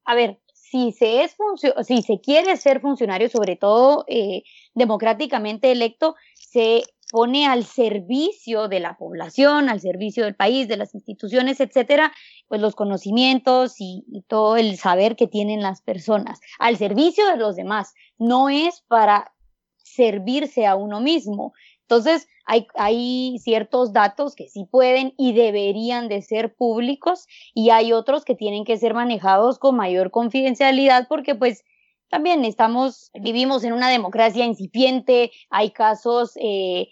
a 0.04 0.14
ver, 0.14 0.40
si 0.52 0.92
se 0.92 1.24
es 1.24 1.36
si 1.82 2.02
se 2.02 2.20
quiere 2.20 2.56
ser 2.56 2.80
funcionario, 2.80 3.28
sobre 3.28 3.56
todo 3.56 4.04
eh, 4.06 4.44
democráticamente 4.74 5.72
electo, 5.72 6.14
se 6.34 6.82
pone 7.10 7.46
al 7.46 7.64
servicio 7.64 8.68
de 8.68 8.80
la 8.80 8.96
población, 8.96 9.68
al 9.68 9.80
servicio 9.80 10.24
del 10.24 10.36
país, 10.36 10.68
de 10.68 10.76
las 10.76 10.94
instituciones, 10.94 11.60
etcétera, 11.60 12.12
pues 12.48 12.60
los 12.60 12.74
conocimientos 12.74 13.74
y, 13.78 14.04
todo 14.28 14.56
el 14.56 14.76
saber 14.76 15.16
que 15.16 15.26
tienen 15.26 15.60
las 15.60 15.82
personas, 15.82 16.40
al 16.58 16.76
servicio 16.76 17.26
de 17.26 17.36
los 17.36 17.56
demás. 17.56 17.94
No 18.18 18.48
es 18.48 18.82
para 18.86 19.32
servirse 19.76 20.66
a 20.66 20.76
uno 20.76 21.00
mismo. 21.00 21.52
Entonces, 21.82 22.28
hay, 22.46 22.68
hay 22.76 23.38
ciertos 23.40 23.92
datos 23.92 24.36
que 24.36 24.48
sí 24.48 24.66
pueden 24.70 25.12
y 25.18 25.32
deberían 25.32 26.08
de 26.08 26.22
ser 26.22 26.54
públicos 26.54 27.26
y 27.54 27.70
hay 27.70 27.92
otros 27.92 28.24
que 28.24 28.36
tienen 28.36 28.64
que 28.64 28.76
ser 28.76 28.94
manejados 28.94 29.58
con 29.58 29.76
mayor 29.76 30.10
confidencialidad 30.10 31.08
porque 31.08 31.34
pues 31.34 31.64
también 32.10 32.44
estamos, 32.44 33.10
vivimos 33.14 33.64
en 33.64 33.72
una 33.72 33.88
democracia 33.88 34.44
incipiente, 34.44 35.30
hay 35.48 35.70
casos, 35.70 36.32
eh, 36.40 36.88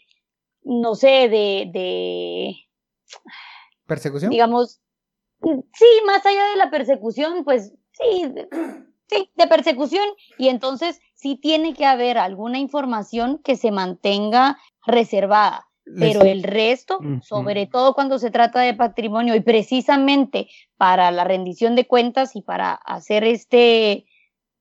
no 0.62 0.94
sé, 0.94 1.28
de, 1.28 1.70
de, 1.72 2.56
¿Persecución? 3.86 4.30
digamos, 4.30 4.80
sí, 5.42 5.86
más 6.06 6.24
allá 6.26 6.44
de 6.50 6.56
la 6.56 6.70
persecución, 6.70 7.44
pues 7.44 7.72
sí, 7.92 8.26
de- 8.28 8.48
sí, 9.08 9.30
de 9.34 9.46
persecución, 9.46 10.04
y 10.36 10.48
entonces 10.48 11.00
sí 11.14 11.36
tiene 11.36 11.74
que 11.74 11.86
haber 11.86 12.18
alguna 12.18 12.58
información 12.58 13.38
que 13.38 13.56
se 13.56 13.70
mantenga 13.70 14.58
reservada. 14.86 15.64
Pero 15.98 16.20
el 16.22 16.42
resto, 16.42 17.00
sobre 17.22 17.66
todo 17.66 17.94
cuando 17.94 18.18
se 18.18 18.30
trata 18.30 18.60
de 18.60 18.74
patrimonio 18.74 19.34
y 19.34 19.40
precisamente 19.40 20.50
para 20.76 21.10
la 21.10 21.24
rendición 21.24 21.76
de 21.76 21.86
cuentas 21.86 22.36
y 22.36 22.42
para 22.42 22.74
hacer 22.74 23.24
este, 23.24 24.04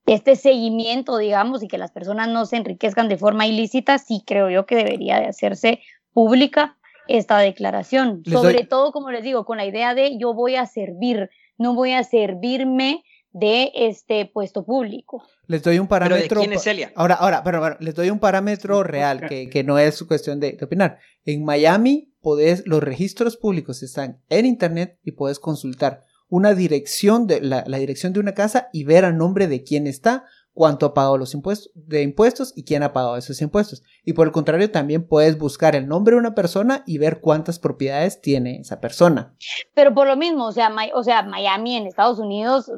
este 0.08 0.36
seguimiento, 0.36 1.17
digamos, 1.17 1.62
y 1.63 1.67
que 1.67 1.78
las 1.78 1.91
personas 1.91 2.28
no 2.30 2.46
se 2.46 2.58
enriquezcan 2.58 3.08
de 3.10 3.17
forma 3.17 3.46
ilícita, 3.46 3.98
sí 4.00 4.24
creo 4.26 4.50
yo 4.50 4.65
que 4.65 4.76
debería 4.76 5.20
de 5.20 5.28
hacerse 5.28 5.82
pública 6.13 6.78
esta 7.08 7.38
declaración. 7.39 8.22
Les 8.26 8.34
Sobre 8.39 8.56
doy- 8.56 8.67
todo, 8.67 8.91
como 8.91 9.12
les 9.12 9.24
digo, 9.24 9.46
con 9.46 9.58
la 9.58 9.65
idea 9.65 9.93
de 9.96 10.17
yo 10.17 10.34
voy 10.34 10.56
a 10.56 10.65
servir, 10.65 11.30
no 11.58 11.74
voy 11.76 11.91
a 11.93 12.04
servirme 12.04 13.04
de 13.32 13.72
este 13.76 14.26
puesto 14.26 14.65
público. 14.65 15.24
Les 15.46 15.62
doy 15.62 15.78
un 15.80 15.88
pero 15.88 16.06
¿de 16.06 16.10
parámetro. 16.10 16.39
quién 16.39 16.54
es 16.54 16.58
pa- 16.60 16.63
Celia? 16.63 16.91
Ahora, 16.96 17.15
ahora, 17.15 17.43
pero, 17.43 17.62
pero, 17.62 17.78
les 17.80 17.93
doy 17.93 18.10
un 18.10 18.20
parámetro 18.20 18.84
real 18.84 19.28
que, 19.28 19.50
que 19.50 19.63
no 19.63 19.78
es 19.78 20.02
cuestión 20.04 20.39
de, 20.39 20.54
de 20.54 20.65
opinar. 20.65 20.98
En 21.24 21.43
Miami, 21.46 22.12
podés, 22.22 22.63
los 22.65 22.82
registros 22.82 23.38
públicos 23.38 23.84
están 23.84 24.22
en 24.30 24.46
internet 24.46 24.98
y 25.04 25.12
puedes 25.12 25.39
consultar 25.39 26.02
una 26.30 26.54
dirección 26.54 27.28
de 27.28 27.42
la, 27.42 27.63
la 27.68 27.78
dirección 27.78 28.13
de 28.13 28.20
una 28.20 28.34
casa 28.34 28.70
y 28.74 28.84
ver 28.84 29.06
a 29.06 29.12
nombre 29.12 29.48
de 29.48 29.63
quién 29.63 29.88
está, 29.88 30.26
cuánto 30.54 30.88
ha 30.88 30.94
pagado 30.94 31.18
los 31.20 31.34
impuestos 31.36 31.72
de 31.76 32.02
impuestos 32.02 32.52
y 32.56 32.63
quién 32.66 32.82
ha 32.84 32.92
pagado 32.92 33.16
esos 33.16 33.40
impuestos. 33.42 33.84
Y 34.04 34.13
por 34.13 34.26
el 34.28 34.34
contrario, 34.34 34.72
también 34.72 35.08
puedes 35.08 35.38
buscar 35.38 35.76
el 35.76 35.88
nombre 35.88 36.16
de 36.16 36.20
una 36.20 36.34
persona 36.36 36.84
y 36.88 36.98
ver 36.98 37.22
cuántas 37.22 37.60
propiedades 37.60 38.22
tiene 38.22 38.60
esa 38.62 38.80
persona. 38.82 39.36
Pero 39.76 39.94
por 39.94 40.08
lo 40.08 40.16
mismo, 40.18 40.48
o 40.48 40.52
sea, 40.52 40.72
o 40.96 41.04
sea, 41.04 41.22
Miami 41.24 41.76
en 41.78 41.86
Estados 41.88 42.18
Unidos 42.20 42.72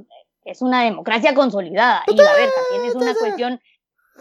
es 0.43 0.61
una 0.61 0.83
democracia 0.83 1.33
consolidada. 1.33 2.03
Y 2.07 2.19
a 2.19 2.33
ver, 2.33 2.49
también 2.69 2.89
es 2.89 2.95
una 2.95 3.13
cuestión, 3.15 3.59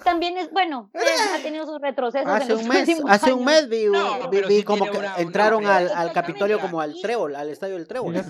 también 0.05 0.39
es, 0.39 0.53
bueno, 0.53 0.91
eh, 0.95 0.99
ha 1.37 1.43
tenido 1.43 1.67
sus 1.67 1.81
retrocesos 1.81 2.29
en 2.29 2.35
Hace 2.37 2.49
los 2.53 2.63
un 2.63 2.69
mes, 2.69 2.89
hace 3.09 3.33
un 3.33 3.45
mes 3.45 3.69
vi, 3.69 3.87
No, 3.87 4.31
vi- 4.31 4.43
vi 4.49 4.63
como 4.63 4.85
que 4.85 4.91
una- 4.93 4.99
una 5.01 5.17
entraron 5.17 5.67
al, 5.67 5.91
al 5.91 6.13
Capitolio 6.13 6.61
como 6.61 6.81
al 6.81 6.95
y- 6.97 7.03
trébol, 7.03 7.35
al 7.35 7.49
estadio 7.51 7.75
del 7.75 7.89
trébol. 7.89 8.15
Yo 8.15 8.23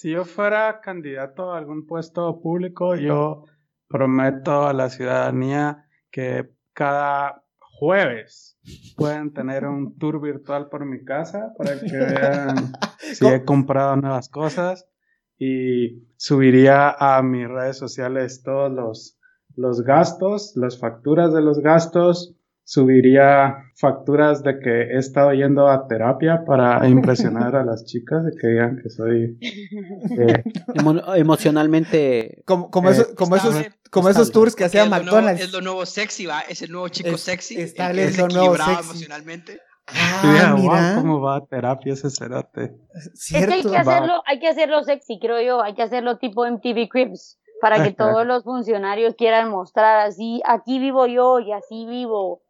si 0.00 0.12
yo 0.12 0.24
fuera 0.24 0.80
candidato 0.80 1.52
a 1.52 1.58
algún 1.58 1.86
puesto 1.86 2.40
público, 2.40 2.96
yo 2.96 3.44
prometo 3.86 4.66
a 4.66 4.72
la 4.72 4.88
ciudadanía 4.88 5.84
que 6.10 6.54
cada 6.72 7.44
jueves 7.58 8.58
pueden 8.96 9.34
tener 9.34 9.66
un 9.66 9.98
tour 9.98 10.18
virtual 10.18 10.70
por 10.70 10.86
mi 10.86 11.04
casa 11.04 11.52
para 11.58 11.78
que 11.78 11.98
vean 11.98 12.72
si 13.12 13.26
he 13.26 13.44
comprado 13.44 13.94
nuevas 13.96 14.30
cosas. 14.30 14.88
Y 15.36 16.08
subiría 16.16 16.92
a 16.98 17.22
mis 17.22 17.46
redes 17.46 17.76
sociales 17.76 18.42
todos 18.42 18.72
los, 18.72 19.18
los 19.54 19.82
gastos, 19.82 20.54
las 20.56 20.78
facturas 20.78 21.34
de 21.34 21.42
los 21.42 21.58
gastos, 21.58 22.34
subiría 22.70 23.64
facturas 23.74 24.44
de 24.44 24.60
que 24.60 24.82
he 24.94 24.98
estado 24.98 25.32
yendo 25.32 25.66
a 25.68 25.88
terapia 25.88 26.44
para 26.46 26.86
impresionar 26.88 27.56
a 27.56 27.64
las 27.64 27.84
chicas 27.84 28.22
y 28.32 28.36
que 28.38 28.46
digan 28.46 28.78
que 28.80 28.88
soy 28.90 29.38
eh, 29.42 30.44
Emo- 30.74 31.02
emocionalmente. 31.16 32.42
Como, 32.46 32.70
como, 32.70 32.90
Eh, 32.90 32.92
esos, 32.92 33.06
como 33.16 33.36
esos, 33.36 33.74
como 33.90 34.08
tours 34.32 34.54
que 34.54 34.64
hacía 34.64 34.84
es 34.84 34.88
lo 34.88 34.96
nuevo- 34.96 35.04
McDonald's. 35.16 35.42
es 35.42 35.52
lo 35.52 35.60
nuevo 35.62 35.84
sexy, 35.84 36.26
¿va? 36.26 36.40
Es 36.42 36.62
el 36.62 36.70
nuevo 36.70 36.88
chico 36.88 37.10
Es- 37.10 37.22
sexy. 37.22 37.56
el- 37.56 37.98
es 37.98 38.16
lo 38.18 38.28
nuevo 38.28 38.54
sexy. 38.56 38.70
emocionalmente. 38.84 39.60
Ah, 39.92 40.54
Mira, 40.56 40.92
wow, 40.94 41.00
cómo 41.02 41.20
va 41.20 41.36
a 41.38 41.46
terapia 41.46 41.94
ese 41.94 42.10
cerote. 42.10 42.76
Es 42.94 43.28
que 43.28 43.36
hay 43.38 43.44
Cierto. 43.46 43.70
que 43.72 43.76
hacerlo, 43.76 44.22
hay 44.26 44.38
que 44.38 44.46
hacerlo 44.48 44.84
sexy, 44.84 45.18
creo 45.20 45.42
yo, 45.42 45.60
hay 45.62 45.74
que 45.74 45.82
hacerlo 45.82 46.18
tipo 46.18 46.46
MTV 46.46 46.88
Cribs, 46.88 47.40
para 47.60 47.82
que 47.82 47.90
todos 47.92 48.24
los 48.24 48.44
funcionarios 48.44 49.16
quieran 49.16 49.50
mostrar 49.50 50.06
así, 50.06 50.40
aquí 50.46 50.78
vivo 50.78 51.08
yo 51.08 51.40
y 51.40 51.50
así 51.52 51.86
vivo. 51.88 52.42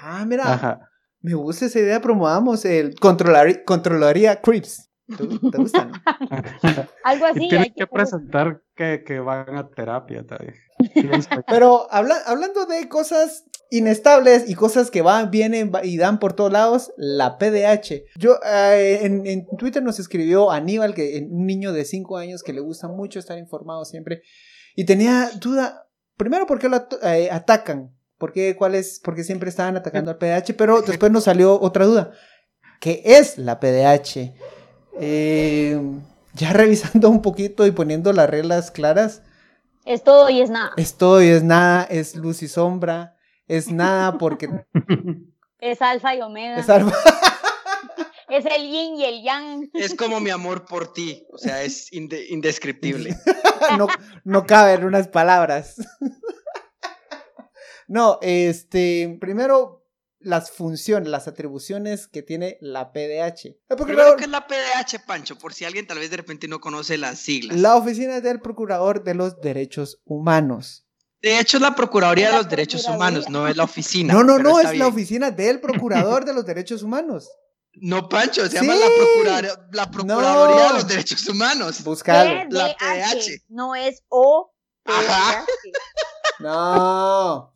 Ah, 0.00 0.24
mira. 0.26 0.52
Ajá. 0.52 0.80
Me 1.20 1.34
gusta 1.34 1.66
esa 1.66 1.80
idea, 1.80 2.00
promovamos 2.00 2.64
el 2.64 2.94
controlar, 2.98 3.64
controlaría 3.64 4.40
Crips. 4.40 4.88
¿Te, 5.08 5.26
te 5.26 5.58
gustan? 5.58 5.90
Algo 7.04 7.26
así. 7.26 7.48
hay 7.56 7.72
que 7.72 7.86
presentar 7.86 8.62
que, 8.74 9.02
que 9.06 9.18
van 9.20 9.56
a 9.56 9.68
terapia 9.68 10.24
también. 10.26 10.54
Pero 11.48 11.90
habla- 11.92 12.22
hablando 12.26 12.66
de 12.66 12.88
cosas 12.88 13.44
inestables 13.70 14.48
y 14.48 14.54
cosas 14.54 14.90
que 14.90 15.02
van, 15.02 15.30
vienen 15.30 15.72
y 15.82 15.96
dan 15.96 16.18
por 16.18 16.34
todos 16.34 16.52
lados, 16.52 16.92
la 16.96 17.36
PDH. 17.38 18.04
Yo 18.16 18.36
eh, 18.44 19.00
en, 19.02 19.26
en 19.26 19.46
Twitter 19.58 19.82
nos 19.82 19.98
escribió 19.98 20.50
Aníbal, 20.50 20.94
que 20.94 21.26
un 21.30 21.46
niño 21.46 21.72
de 21.72 21.84
5 21.84 22.16
años 22.18 22.42
que 22.42 22.52
le 22.52 22.60
gusta 22.60 22.88
mucho 22.88 23.18
estar 23.18 23.38
informado 23.38 23.84
siempre, 23.84 24.22
y 24.76 24.84
tenía 24.84 25.30
duda, 25.40 25.86
primero, 26.16 26.46
¿por 26.46 26.58
qué 26.58 26.68
lo 26.68 26.76
at- 26.76 27.02
eh, 27.02 27.28
atacan? 27.30 27.94
¿Por 28.18 28.32
qué, 28.32 28.56
cuál 28.56 28.74
es? 28.74 29.00
Porque 29.02 29.24
siempre 29.24 29.48
estaban 29.48 29.76
atacando 29.76 30.10
al 30.12 30.18
PDH, 30.18 30.54
pero 30.56 30.82
después 30.82 31.10
nos 31.12 31.24
salió 31.24 31.58
otra 31.60 31.86
duda. 31.86 32.12
¿Qué 32.80 33.02
es 33.04 33.38
la 33.38 33.58
PDH? 33.60 34.34
Eh, 35.00 35.80
ya 36.34 36.52
revisando 36.52 37.08
un 37.10 37.22
poquito 37.22 37.66
y 37.66 37.70
poniendo 37.70 38.12
las 38.12 38.28
reglas 38.28 38.70
claras, 38.70 39.22
Es 39.84 40.02
todo 40.04 40.28
y 40.30 40.40
es 40.40 40.50
nada. 40.50 40.72
es 40.76 40.94
todo 40.96 41.22
y 41.22 41.28
es 41.28 41.42
nada, 41.42 41.84
es 41.84 42.14
luz 42.16 42.42
y 42.42 42.48
sombra, 42.48 43.16
es 43.46 43.70
nada 43.70 44.18
porque 44.18 44.48
Es 45.60 45.82
alfa 45.82 46.14
y 46.14 46.20
omega. 46.20 46.58
es 46.58 46.68
algo. 46.68 46.90
Es 48.30 48.44
el 48.44 48.60
yin 48.70 48.96
y 48.96 49.04
el 49.06 49.22
yang. 49.22 49.70
Es 49.72 49.94
como 49.94 50.20
mi 50.20 50.28
amor 50.28 50.66
por 50.66 50.92
ti. 50.92 51.26
O 51.32 51.38
sea, 51.38 51.62
es 51.62 51.90
inde- 51.94 52.26
indescriptible. 52.28 53.16
no, 53.78 53.86
no 54.22 54.44
caben 54.44 54.84
unas 54.84 55.08
palabras. 55.08 55.76
No, 57.88 58.18
este, 58.22 59.16
primero 59.20 59.84
las 60.20 60.50
funciones, 60.50 61.08
las 61.08 61.28
atribuciones 61.28 62.06
que 62.08 62.22
tiene 62.22 62.58
la 62.60 62.92
PDH. 62.92 63.56
Primero, 63.76 64.16
¿qué 64.16 64.24
es 64.24 64.30
la 64.30 64.46
PDH, 64.46 65.04
Pancho? 65.06 65.36
Por 65.38 65.54
si 65.54 65.64
alguien 65.64 65.86
tal 65.86 65.98
vez 65.98 66.10
de 66.10 66.16
repente 66.18 66.48
no 66.48 66.60
conoce 66.60 66.98
las 66.98 67.18
siglas. 67.18 67.56
la 67.56 67.76
oficina 67.76 68.20
del 68.20 68.40
procurador 68.40 69.02
de 69.04 69.14
los 69.14 69.40
derechos 69.40 70.00
humanos. 70.04 70.84
De 71.20 71.40
hecho, 71.40 71.56
es 71.56 71.62
la 71.62 71.74
Procuraduría 71.74 72.30
de 72.30 72.36
los 72.36 72.48
Derechos. 72.48 72.86
Humanos, 72.86 73.28
no 73.28 73.48
es 73.48 73.56
la 73.56 73.64
oficina. 73.64 74.14
No, 74.14 74.22
no, 74.22 74.38
no, 74.38 74.60
es 74.60 74.78
la 74.78 74.86
oficina 74.86 75.32
del 75.32 75.58
procurador 75.60 76.24
de 76.24 76.32
los 76.32 76.46
derechos 76.46 76.82
humanos. 76.84 77.28
No, 77.74 78.08
Pancho, 78.08 78.42
se 78.48 78.50
Sí. 78.50 78.66
llama 78.66 78.74
la, 78.76 78.86
Procuraduría- 78.86 79.68
la 79.72 79.90
Procuraduría 79.90 80.66
de 80.68 80.72
los 80.74 80.86
Derechos 80.86 81.28
Humanos. 81.28 81.82
Búscalo. 81.82 82.44
La 82.50 82.66
PDH, 82.76 83.14
PDH. 83.16 83.44
No 83.48 83.74
es 83.74 84.02
O. 84.08 84.52
Ajá. 84.84 85.44
No. 86.38 87.52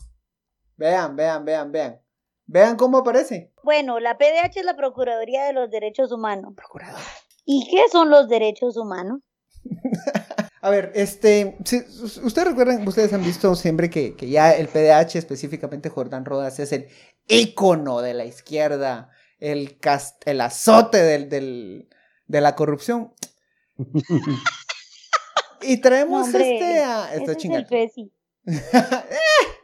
Vean, 0.82 1.14
vean, 1.14 1.44
vean, 1.44 1.70
vean. 1.70 2.00
Vean 2.46 2.74
cómo 2.76 2.98
aparece. 2.98 3.52
Bueno, 3.62 4.00
la 4.00 4.18
PDH 4.18 4.56
es 4.56 4.64
la 4.64 4.74
Procuraduría 4.76 5.44
de 5.44 5.52
los 5.52 5.70
Derechos 5.70 6.10
Humanos. 6.10 6.54
Procurador. 6.56 6.98
¿Y 7.44 7.68
qué 7.70 7.84
son 7.88 8.10
los 8.10 8.28
derechos 8.28 8.76
humanos? 8.76 9.20
A 10.60 10.70
ver, 10.70 10.90
este, 10.96 11.56
si- 11.64 11.84
ustedes 12.24 12.48
recuerdan, 12.48 12.86
ustedes 12.86 13.12
han 13.12 13.22
visto 13.22 13.54
siempre 13.54 13.90
que, 13.90 14.16
que 14.16 14.28
ya 14.28 14.50
el 14.56 14.66
PDH, 14.66 15.14
específicamente 15.18 15.88
Jordán 15.88 16.24
Rodas, 16.24 16.58
es 16.58 16.72
el 16.72 16.88
ícono 17.28 18.00
de 18.00 18.14
la 18.14 18.24
izquierda, 18.24 19.10
el, 19.38 19.78
cast- 19.80 20.22
el 20.24 20.40
azote 20.40 20.98
del, 21.00 21.28
del- 21.28 21.88
de 22.26 22.40
la 22.40 22.56
corrupción. 22.56 23.12
Y 25.64 25.76
traemos 25.80 26.22
No, 26.22 26.24
hombre, 26.24 26.54
este 26.54 26.80
a. 26.82 27.04
Ese 27.12 27.18
Está 27.18 27.22
es 27.22 27.28
el 27.28 27.36
chingando. 27.36 27.68
Pepsi. 27.68 28.12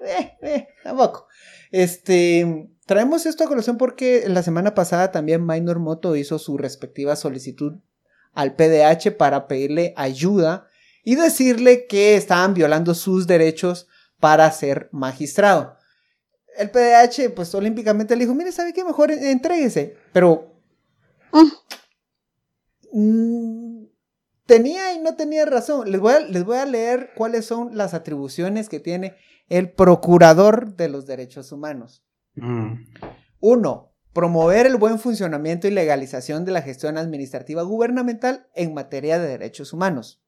eh, 0.04 0.36
eh, 0.42 0.68
tampoco. 0.84 1.26
Este, 1.70 2.70
traemos 2.86 3.26
esto 3.26 3.44
a 3.44 3.48
colación 3.48 3.78
porque 3.78 4.24
la 4.28 4.42
semana 4.42 4.74
pasada 4.74 5.12
también 5.12 5.46
Minor 5.46 5.78
Moto 5.78 6.16
hizo 6.16 6.38
su 6.38 6.56
respectiva 6.58 7.16
solicitud 7.16 7.74
al 8.32 8.54
PDH 8.54 9.16
para 9.16 9.48
pedirle 9.48 9.94
ayuda 9.96 10.68
y 11.04 11.14
decirle 11.14 11.86
que 11.86 12.16
estaban 12.16 12.54
violando 12.54 12.94
sus 12.94 13.26
derechos 13.26 13.88
para 14.20 14.50
ser 14.52 14.88
magistrado. 14.92 15.76
El 16.56 16.70
PDH, 16.70 17.34
pues 17.34 17.54
olímpicamente 17.54 18.16
le 18.16 18.24
dijo, 18.24 18.34
mire, 18.34 18.52
¿sabe 18.52 18.72
qué? 18.72 18.84
Mejor 18.84 19.10
entréguese. 19.10 19.96
Pero... 20.12 20.57
tenía 24.48 24.94
y 24.94 24.98
no 24.98 25.14
tenía 25.14 25.44
razón. 25.44 25.92
Les 25.92 26.00
voy, 26.00 26.14
a, 26.14 26.20
les 26.20 26.42
voy 26.42 26.56
a 26.56 26.64
leer 26.64 27.10
cuáles 27.14 27.44
son 27.44 27.76
las 27.76 27.92
atribuciones 27.92 28.70
que 28.70 28.80
tiene 28.80 29.14
el 29.50 29.70
procurador 29.70 30.74
de 30.74 30.88
los 30.88 31.06
derechos 31.06 31.52
humanos. 31.52 32.02
Mm. 32.34 32.86
Uno, 33.40 33.92
promover 34.14 34.64
el 34.66 34.76
buen 34.76 34.98
funcionamiento 34.98 35.68
y 35.68 35.70
legalización 35.70 36.46
de 36.46 36.52
la 36.52 36.62
gestión 36.62 36.96
administrativa 36.96 37.62
gubernamental 37.62 38.48
en 38.54 38.72
materia 38.72 39.18
de 39.18 39.28
derechos 39.28 39.74
humanos. 39.74 40.22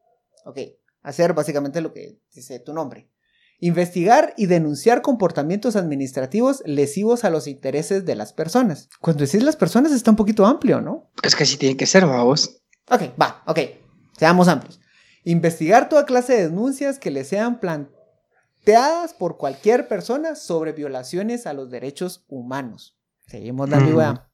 Ok, 0.45 0.59
hacer 1.03 1.33
básicamente 1.33 1.81
lo 1.81 1.95
que 1.95 2.21
dice 2.35 2.61
tu 2.61 2.75
nombre. 2.75 3.11
Investigar 3.59 4.35
y 4.37 4.47
denunciar 4.47 5.01
comportamientos 5.01 5.77
administrativos 5.77 6.63
lesivos 6.67 7.25
a 7.25 7.31
los 7.31 7.47
intereses 7.47 8.05
de 8.05 8.17
las 8.17 8.35
personas. 8.35 8.91
Cuando 9.01 9.25
decís 9.25 9.43
las 9.43 9.57
personas 9.57 9.93
está 9.93 10.11
un 10.11 10.17
poquito 10.17 10.45
amplio, 10.45 10.83
¿no? 10.83 11.11
Es 11.23 11.35
que 11.35 11.45
así 11.45 11.57
tiene 11.57 11.77
que 11.79 11.87
ser, 11.87 12.05
vamos. 12.05 12.63
Ok, 12.91 13.03
va, 13.21 13.43
ok. 13.47 13.80
Seamos 14.21 14.49
amplios. 14.49 14.79
Investigar 15.25 15.89
toda 15.89 16.05
clase 16.05 16.35
de 16.35 16.49
denuncias 16.51 16.99
que 16.99 17.11
le 17.11 17.25
sean 17.25 17.59
planteadas 17.59 19.15
por 19.15 19.39
cualquier 19.39 19.89
persona 19.89 20.35
sobre 20.35 20.73
violaciones 20.73 21.47
a 21.47 21.55
los 21.55 21.71
derechos 21.71 22.27
humanos. 22.29 22.99
Seguimos 23.29 23.71
la 23.71 23.79
Mm. 23.79 23.81
ambigüedad. 23.81 24.27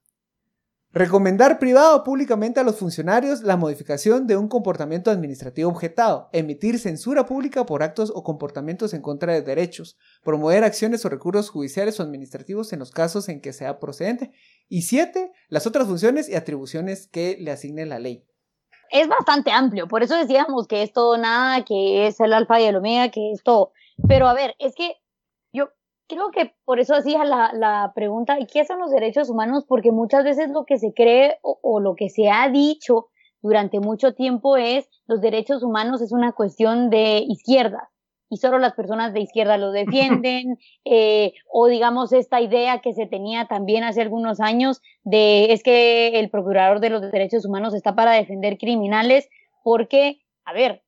Recomendar 0.91 1.61
privado 1.61 1.99
o 1.99 2.03
públicamente 2.03 2.59
a 2.59 2.65
los 2.65 2.79
funcionarios 2.79 3.43
la 3.43 3.57
modificación 3.57 4.27
de 4.27 4.37
un 4.37 4.49
comportamiento 4.49 5.13
administrativo 5.13 5.71
objetado, 5.71 6.31
emitir 6.33 6.81
censura 6.81 7.25
pública 7.25 7.65
por 7.65 7.85
actos 7.85 8.11
o 8.13 8.25
comportamientos 8.25 8.93
en 8.93 9.03
contra 9.03 9.35
de 9.35 9.43
derechos, 9.43 9.97
promover 10.25 10.65
acciones 10.65 11.05
o 11.05 11.11
recursos 11.11 11.49
judiciales 11.49 12.01
o 12.01 12.03
administrativos 12.03 12.73
en 12.73 12.81
los 12.81 12.91
casos 12.91 13.29
en 13.29 13.41
que 13.41 13.53
sea 13.53 13.79
procedente. 13.79 14.33
Y 14.69 14.83
siete, 14.83 15.31
las 15.49 15.69
otras 15.69 15.87
funciones 15.87 16.29
y 16.29 16.35
atribuciones 16.35 17.07
que 17.07 17.37
le 17.39 17.53
asigne 17.53 17.87
la 17.87 18.01
ley. 18.01 18.27
Es 18.91 19.09
bastante 19.09 19.51
amplio, 19.51 19.89
por 19.89 20.03
eso 20.03 20.17
decíamos 20.17 20.67
que 20.67 20.83
es 20.83 20.93
todo 20.93 21.17
nada, 21.19 21.65
que 21.65 22.07
es 22.07 22.21
el 22.21 22.33
alfa 22.33 22.61
y 22.61 22.65
el 22.65 22.77
omega, 22.77 23.11
que 23.11 23.33
es 23.33 23.43
todo. 23.43 23.73
Pero 24.09 24.29
a 24.29 24.35
ver, 24.35 24.55
es 24.59 24.75
que 24.75 24.97
yo 25.53 25.71
creo 26.09 26.31
que 26.31 26.55
por 26.65 26.79
eso 26.79 26.95
hacía 26.95 27.25
la, 27.25 27.53
la 27.53 27.93
pregunta, 27.95 28.39
¿y 28.39 28.47
qué 28.47 28.65
son 28.65 28.79
los 28.79 28.91
derechos 28.91 29.31
humanos? 29.31 29.65
Porque 29.67 29.93
muchas 29.93 30.25
veces 30.25 30.51
lo 30.51 30.65
que 30.65 30.79
se 30.79 30.93
cree 30.95 31.39
o, 31.43 31.59
o 31.63 31.81
lo 31.81 31.95
que 31.95 32.09
se 32.09 32.31
ha 32.31 32.49
dicho 32.49 33.09
durante 33.43 33.81
mucho 33.81 34.15
tiempo 34.15 34.57
es 34.57 34.89
los 35.07 35.21
derechos 35.21 35.63
humanos 35.63 36.01
es 36.01 36.13
una 36.13 36.33
cuestión 36.33 36.91
de 36.91 37.25
izquierda 37.27 37.91
y 38.29 38.39
solo 38.39 38.59
las 38.59 38.75
personas 38.75 39.13
de 39.13 39.21
izquierda 39.21 39.57
lo 39.57 39.71
defienden, 39.71 40.59
eh, 40.85 41.33
o 41.51 41.67
digamos 41.67 42.13
esta 42.13 42.41
idea 42.41 42.81
que 42.81 42.93
se 42.93 43.07
tenía 43.07 43.47
también 43.47 43.85
hace 43.85 44.03
algunos 44.03 44.41
años 44.41 44.81
de 45.05 45.53
es 45.53 45.63
que 45.63 46.19
el 46.19 46.31
procurador 46.31 46.81
de 46.81 46.91
los 46.91 47.03
derechos 47.13 47.45
humanos 47.45 47.75
está 47.75 47.95
para 47.95 48.13
defender 48.13 48.59
criminales, 48.59 49.29
porque, 49.63 50.21
a 50.45 50.53
ver, 50.53 50.83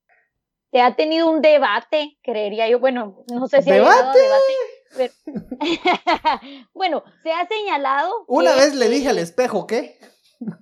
se 0.71 0.81
ha 0.81 0.95
tenido 0.97 1.31
un 1.31 1.41
debate, 1.41 2.19
creería 2.23 2.69
yo, 2.69 2.79
bueno, 2.79 3.25
no 3.33 3.47
sé 3.47 3.63
si 3.63 3.71
ha 3.71 3.75
debate, 3.75 4.19
pero- 4.97 5.13
bueno, 6.75 7.03
se 7.23 7.33
ha 7.33 7.47
señalado 7.47 8.11
Una 8.27 8.53
que, 8.55 8.61
vez 8.61 8.75
le 8.75 8.89
dije 8.89 9.09
al 9.09 9.19
espejo 9.19 9.67
que 9.67 9.99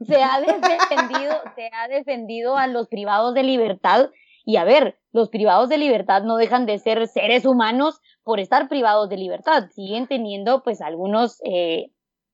se 0.06 0.22
ha 0.22 0.40
defendido, 0.40 1.34
se 1.54 1.70
ha 1.72 1.88
defendido 1.88 2.56
a 2.56 2.66
los 2.66 2.88
privados 2.88 3.34
de 3.34 3.42
libertad. 3.42 4.10
Y 4.48 4.56
a 4.56 4.64
ver, 4.64 4.96
los 5.12 5.28
privados 5.28 5.68
de 5.68 5.76
libertad 5.76 6.22
no 6.22 6.36
dejan 6.36 6.66
de 6.66 6.78
ser 6.78 7.06
seres 7.08 7.44
humanos 7.44 8.00
por 8.22 8.38
estar 8.38 8.68
privados 8.68 9.08
de 9.08 9.16
libertad. 9.16 9.64
Siguen 9.74 10.06
teniendo, 10.06 10.62
pues, 10.62 10.80
algunos, 10.80 11.40
eh, 11.44 11.90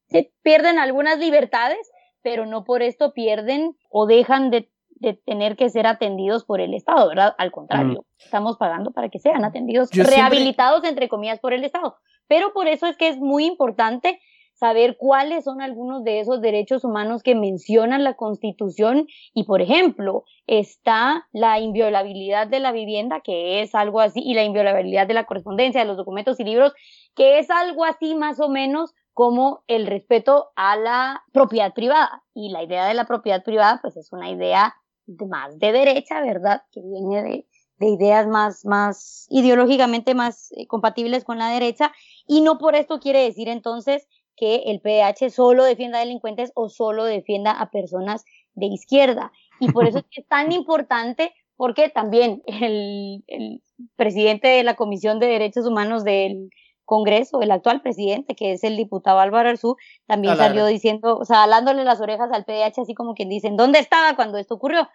se 0.09 0.31
pierden 0.42 0.79
algunas 0.79 1.18
libertades, 1.18 1.90
pero 2.20 2.44
no 2.44 2.64
por 2.64 2.83
esto 2.83 3.14
pierden 3.14 3.77
o 3.90 4.07
dejan 4.07 4.51
de, 4.51 4.70
de 4.90 5.14
tener 5.14 5.57
que 5.57 5.70
ser 5.70 5.87
atendidos 5.87 6.44
por 6.44 6.61
el 6.61 6.75
Estado, 6.75 7.09
¿verdad? 7.09 7.35
Al 7.38 7.51
contrario, 7.51 8.05
estamos 8.18 8.59
pagando 8.59 8.90
para 8.92 9.09
que 9.09 9.18
sean 9.18 9.44
atendidos, 9.44 9.88
Yo 9.90 10.05
siempre- 10.05 10.16
rehabilitados, 10.16 10.85
entre 10.85 11.09
comillas, 11.09 11.40
por 11.40 11.55
el 11.55 11.64
Estado. 11.64 11.96
Pero 12.29 12.53
por 12.53 12.68
eso 12.68 12.87
es 12.87 12.96
que 12.98 13.09
es 13.09 13.16
muy 13.16 13.46
importante 13.46 14.20
saber 14.62 14.96
cuáles 14.96 15.42
son 15.42 15.61
algunos 15.61 16.05
de 16.05 16.20
esos 16.20 16.40
derechos 16.40 16.85
humanos 16.85 17.25
que 17.25 17.35
mencionan 17.35 18.05
la 18.05 18.14
Constitución 18.14 19.09
y, 19.35 19.42
por 19.42 19.61
ejemplo, 19.61 20.22
está 20.46 21.27
la 21.33 21.59
inviolabilidad 21.59 22.46
de 22.46 22.61
la 22.61 22.70
vivienda, 22.70 23.22
que 23.22 23.61
es 23.61 23.75
algo 23.75 23.98
así, 23.98 24.20
y 24.25 24.35
la 24.35 24.44
inviolabilidad 24.44 25.09
de 25.09 25.14
la 25.14 25.25
correspondencia, 25.25 25.81
de 25.81 25.88
los 25.88 25.96
documentos 25.96 26.38
y 26.38 26.44
libros, 26.44 26.72
que 27.16 27.40
es 27.40 27.51
algo 27.51 27.85
así 27.85 28.14
más 28.14 28.38
o 28.38 28.48
menos 28.48 28.94
como 29.12 29.64
el 29.66 29.88
respeto 29.88 30.51
a 30.55 30.77
la 30.77 31.22
propiedad 31.33 31.75
privada. 31.75 32.22
Y 32.33 32.51
la 32.53 32.62
idea 32.62 32.87
de 32.87 32.94
la 32.94 33.05
propiedad 33.05 33.42
privada, 33.42 33.81
pues 33.83 33.96
es 33.96 34.12
una 34.12 34.31
idea 34.31 34.77
de- 35.07 35.27
más 35.27 35.59
de 35.59 35.72
derecha, 35.72 36.20
¿verdad? 36.20 36.62
Que 36.70 36.81
viene 36.83 37.22
de, 37.25 37.46
de 37.79 37.88
ideas 37.88 38.29
más, 38.29 38.64
más 38.64 39.27
ideológicamente 39.29 40.14
más 40.14 40.53
eh, 40.53 40.68
compatibles 40.68 41.25
con 41.25 41.38
la 41.38 41.48
derecha. 41.48 41.90
Y 42.29 42.42
no 42.42 42.59
por 42.59 42.77
esto 42.77 43.01
quiere 43.01 43.25
decir 43.25 43.48
entonces 43.48 44.07
que 44.37 44.62
el 44.66 44.81
PDH 44.81 45.31
solo 45.31 45.64
defienda 45.64 45.99
a 45.99 46.01
delincuentes 46.01 46.53
o 46.55 46.68
solo 46.68 47.05
defienda 47.05 47.53
a 47.53 47.71
personas 47.71 48.25
de 48.55 48.66
izquierda. 48.66 49.33
Y 49.61 49.71
por 49.71 49.87
eso 49.87 49.99
es 49.99 50.05
que 50.11 50.21
es 50.23 50.29
tan 50.29 50.53
importante, 50.53 51.33
porque 51.57 51.88
también 51.88 52.42
el, 52.47 53.25
el 53.27 53.62
presidente 53.97 54.49
de 54.49 54.62
la 54.64 54.75
Comisión 54.75 55.18
de 55.21 55.27
Derechos 55.27 55.66
Humanos 55.66 56.05
del 56.05 56.51
Congreso, 56.85 57.40
el 57.40 57.51
actual 57.51 57.81
presidente, 57.81 58.35
que 58.35 58.53
es 58.53 58.64
el 58.64 58.77
diputado 58.77 59.21
Álvaro 59.21 59.49
Arzú, 59.49 59.77
también 60.07 60.37
salió 60.37 60.66
diciendo, 60.66 61.16
o 61.16 61.25
sea, 61.25 61.38
jalándole 61.38 61.85
las 61.85 62.01
orejas 62.01 62.31
al 62.33 62.45
PDH, 62.45 62.81
así 62.83 62.95
como 62.95 63.14
quien 63.14 63.29
dicen, 63.29 63.57
¿dónde 63.57 63.79
estaba 63.79 64.16
cuando 64.16 64.38
esto 64.38 64.55
ocurrió? 64.55 64.88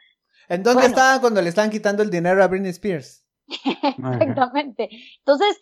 ¿En 0.49 0.63
dónde 0.63 0.81
Bueno. 0.81 0.89
estaba 0.89 1.21
cuando 1.21 1.41
le 1.41 1.49
estaban 1.49 1.71
quitando 1.71 2.03
el 2.03 2.09
dinero 2.09 2.43
a 2.43 2.47
Britney 2.47 2.71
Spears? 2.71 3.25
Exactamente. 3.65 4.89
Entonces, 5.19 5.57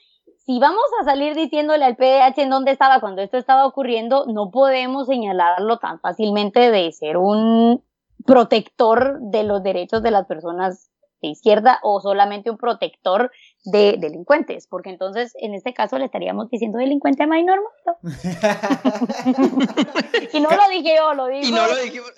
si 0.45 0.59
vamos 0.59 0.83
a 1.01 1.05
salir 1.05 1.33
diciéndole 1.35 1.85
al 1.85 1.95
PDH 1.95 2.37
en 2.37 2.49
dónde 2.51 2.71
estaba 2.71 2.99
cuando 2.99 3.21
esto 3.21 3.37
estaba 3.37 3.65
ocurriendo, 3.65 4.25
no 4.27 4.51
podemos 4.51 5.07
señalarlo 5.07 5.79
tan 5.79 5.99
fácilmente 5.99 6.71
de 6.71 6.91
ser 6.91 7.17
un 7.17 7.83
protector 8.25 9.19
de 9.21 9.43
los 9.43 9.63
derechos 9.63 10.03
de 10.03 10.11
las 10.11 10.27
personas 10.27 10.91
de 11.21 11.29
izquierda 11.29 11.79
o 11.81 11.99
solamente 11.99 12.51
un 12.51 12.57
protector 12.57 13.31
de 13.63 13.95
delincuentes, 13.99 14.67
porque 14.67 14.91
entonces 14.91 15.33
en 15.39 15.55
este 15.55 15.73
caso 15.73 15.97
le 15.97 16.05
estaríamos 16.05 16.49
diciendo 16.51 16.77
delincuente 16.77 17.23
a 17.23 17.27
Minor 17.27 17.59
Moto. 17.61 17.97
Y 20.33 20.39
no 20.39 20.49
lo 20.49 20.69
dije 20.69 20.95
yo, 20.97 21.13
lo 21.13 21.27
dijo 21.27 21.47
Y 21.47 21.51
no 21.51 21.65
lo 21.65 21.75
dijimos. 21.77 22.11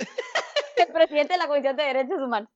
el 0.75 0.87
presidente 0.87 1.33
de 1.33 1.39
la 1.39 1.47
Comisión 1.47 1.75
de 1.77 1.83
Derechos 1.83 2.19
Humanos. 2.19 2.49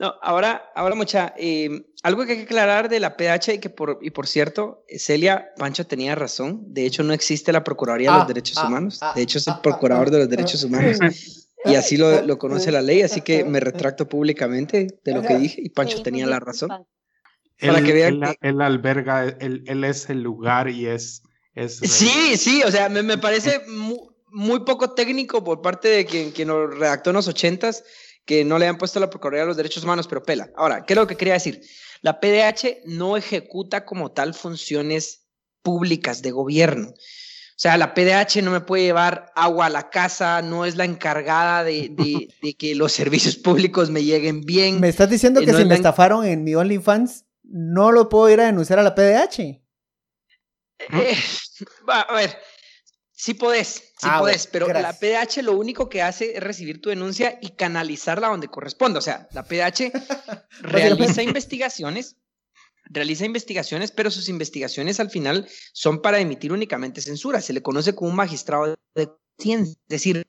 No, 0.00 0.14
ahora, 0.22 0.72
ahora 0.74 0.94
mucha, 0.94 1.34
eh, 1.36 1.84
algo 2.02 2.24
que 2.24 2.32
hay 2.32 2.38
que 2.38 2.44
aclarar 2.44 2.88
de 2.88 3.00
la 3.00 3.18
PH 3.18 3.52
y 3.54 3.58
que 3.58 3.68
por, 3.68 3.98
y 4.00 4.08
por 4.10 4.26
cierto, 4.26 4.82
Celia 4.98 5.50
Pancho 5.58 5.86
tenía 5.86 6.14
razón. 6.14 6.62
De 6.72 6.86
hecho, 6.86 7.02
no 7.02 7.12
existe 7.12 7.52
la 7.52 7.62
Procuraduría 7.62 8.08
de 8.08 8.14
Ah, 8.14 8.18
los 8.20 8.26
Derechos 8.28 8.56
ah, 8.62 8.66
Humanos. 8.66 8.98
ah, 9.02 9.12
De 9.14 9.20
hecho, 9.20 9.36
es 9.36 9.46
el 9.46 9.52
ah, 9.52 9.62
procurador 9.62 10.08
ah, 10.08 10.10
de 10.12 10.18
los 10.20 10.26
ah, 10.26 10.30
derechos 10.30 10.64
ah. 10.64 10.66
humanos. 10.68 11.46
Y 11.66 11.74
así 11.74 11.98
lo, 11.98 12.22
lo 12.22 12.38
conoce 12.38 12.72
la 12.72 12.80
ley, 12.80 13.02
así 13.02 13.20
que 13.20 13.44
me 13.44 13.60
retracto 13.60 14.08
públicamente 14.08 14.86
de 15.04 15.12
lo 15.12 15.20
que 15.20 15.36
dije 15.36 15.60
y 15.62 15.68
Pancho 15.68 15.98
Sí, 15.98 16.02
tenía 16.02 16.26
la 16.26 16.40
razón. 16.40 16.70
Para 16.70 17.78
Él, 17.78 17.84
que 17.84 17.92
vean 17.92 18.22
él- 18.22 18.36
que- 18.40 18.48
él 18.48 18.60
alberga, 18.62 19.24
él, 19.38 19.64
él 19.66 19.84
es 19.84 20.08
el 20.08 20.22
lugar 20.22 20.70
y 20.70 20.86
es... 20.86 21.22
es 21.54 21.76
Sí, 21.76 22.38
sí, 22.38 22.62
o 22.62 22.70
sea, 22.70 22.88
me, 22.88 23.02
me 23.02 23.18
parece 23.18 23.60
mu- 23.68 24.08
muy, 24.28 24.60
poco 24.64 24.94
técnico 24.94 25.44
por 25.44 25.60
parte 25.60 25.88
de 25.88 26.06
quien, 26.06 26.30
quien 26.30 26.48
lo 26.48 26.66
redactó 26.68 27.10
en 27.10 27.16
los 27.16 27.28
ochentas, 27.28 27.84
que 28.24 28.44
no 28.44 28.58
le 28.58 28.66
han 28.66 28.78
puesto 28.78 29.00
la 29.00 29.10
Procuraduría 29.10 29.42
de 29.42 29.48
los 29.48 29.56
Derechos 29.56 29.84
Humanos, 29.84 30.06
pero 30.08 30.22
pela. 30.22 30.50
Ahora, 30.56 30.84
¿qué 30.84 30.92
es 30.92 30.96
lo 30.98 31.06
que 31.06 31.16
quería 31.16 31.34
decir? 31.34 31.60
La 32.02 32.20
PDH 32.20 32.82
no 32.86 33.16
ejecuta 33.16 33.84
como 33.84 34.12
tal 34.12 34.34
funciones 34.34 35.26
públicas 35.62 36.22
de 36.22 36.30
gobierno. 36.30 36.88
O 36.90 37.62
sea, 37.62 37.76
la 37.76 37.92
PDH 37.92 38.42
no 38.42 38.50
me 38.52 38.60
puede 38.62 38.84
llevar 38.84 39.32
agua 39.34 39.66
a 39.66 39.70
la 39.70 39.90
casa, 39.90 40.40
no 40.40 40.64
es 40.64 40.76
la 40.76 40.86
encargada 40.86 41.62
de, 41.64 41.90
de- 41.90 42.28
de 42.42 42.54
que 42.54 42.74
los 42.74 42.92
servicios 42.92 43.36
públicos 43.36 43.90
me 43.90 44.02
lleguen 44.02 44.40
bien. 44.42 44.80
¿Me 44.80 44.88
estás 44.88 45.10
diciendo 45.10 45.40
Eh, 45.40 45.44
que 45.44 45.52
no 45.52 45.58
si 45.58 45.62
es 45.64 45.68
me 45.68 45.74
estafaron 45.74 46.24
en 46.24 46.42
mi 46.42 46.54
OnlyFans, 46.54 47.26
no 47.42 47.92
lo 47.92 48.08
puedo 48.08 48.30
ir 48.30 48.40
a 48.40 48.46
denunciar 48.46 48.78
a 48.78 48.82
la 48.82 48.94
PDH? 48.94 49.60
Eh, 50.78 51.16
va, 51.88 52.00
a 52.00 52.14
ver, 52.14 52.38
Sí 53.12 53.34
podés, 53.34 53.89
sí 54.00 54.08
Ah, 54.10 54.20
bueno, 54.20 54.40
pero 54.50 54.66
gracias. 54.66 54.94
la 54.94 54.98
PDH 54.98 55.42
lo 55.42 55.52
único 55.58 55.88
que 55.88 56.02
hace 56.02 56.36
es 56.36 56.42
recibir 56.42 56.80
tu 56.80 56.88
denuncia 56.88 57.38
y 57.42 57.50
canalizarla 57.50 58.28
donde 58.28 58.48
corresponde. 58.48 58.98
O 58.98 59.02
sea, 59.02 59.28
la 59.32 59.44
PDH 59.44 59.92
realiza 60.62 61.22
investigaciones, 61.22 62.16
realiza 62.84 63.24
investigaciones, 63.24 63.90
pero 63.92 64.10
sus 64.10 64.28
investigaciones 64.28 65.00
al 65.00 65.10
final 65.10 65.48
son 65.72 66.00
para 66.00 66.18
emitir 66.20 66.52
únicamente 66.52 67.00
censura. 67.00 67.40
Se 67.40 67.52
le 67.52 67.62
conoce 67.62 67.94
como 67.94 68.10
un 68.10 68.16
magistrado 68.16 68.76
de 68.94 69.10
ciencia. 69.38 69.74
Es 69.82 69.88
decir, 69.88 70.26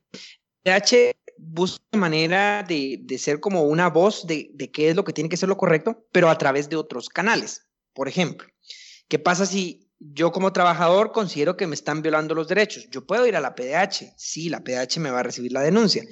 PDH 0.63 1.15
busca 1.37 1.97
manera 1.97 2.63
de, 2.63 2.99
de 3.01 3.17
ser 3.17 3.39
como 3.39 3.63
una 3.63 3.89
voz 3.89 4.27
de, 4.27 4.51
de 4.53 4.69
qué 4.71 4.89
es 4.89 4.95
lo 4.95 5.03
que 5.03 5.13
tiene 5.13 5.29
que 5.29 5.37
ser 5.37 5.49
lo 5.49 5.57
correcto, 5.57 6.05
pero 6.11 6.29
a 6.29 6.37
través 6.37 6.69
de 6.69 6.75
otros 6.75 7.09
canales. 7.09 7.67
Por 7.93 8.07
ejemplo, 8.07 8.47
¿qué 9.07 9.17
pasa 9.17 9.45
si 9.45 9.90
yo 10.03 10.31
como 10.31 10.51
trabajador 10.51 11.11
considero 11.11 11.55
que 11.55 11.67
me 11.67 11.75
están 11.75 12.01
violando 12.01 12.33
los 12.33 12.47
derechos? 12.47 12.87
Yo 12.89 13.05
puedo 13.05 13.27
ir 13.27 13.35
a 13.35 13.41
la 13.41 13.53
PDH, 13.53 14.13
sí, 14.17 14.49
la 14.49 14.63
PDH 14.63 14.97
me 14.99 15.11
va 15.11 15.19
a 15.19 15.23
recibir 15.23 15.51
la 15.51 15.61
denuncia, 15.61 16.03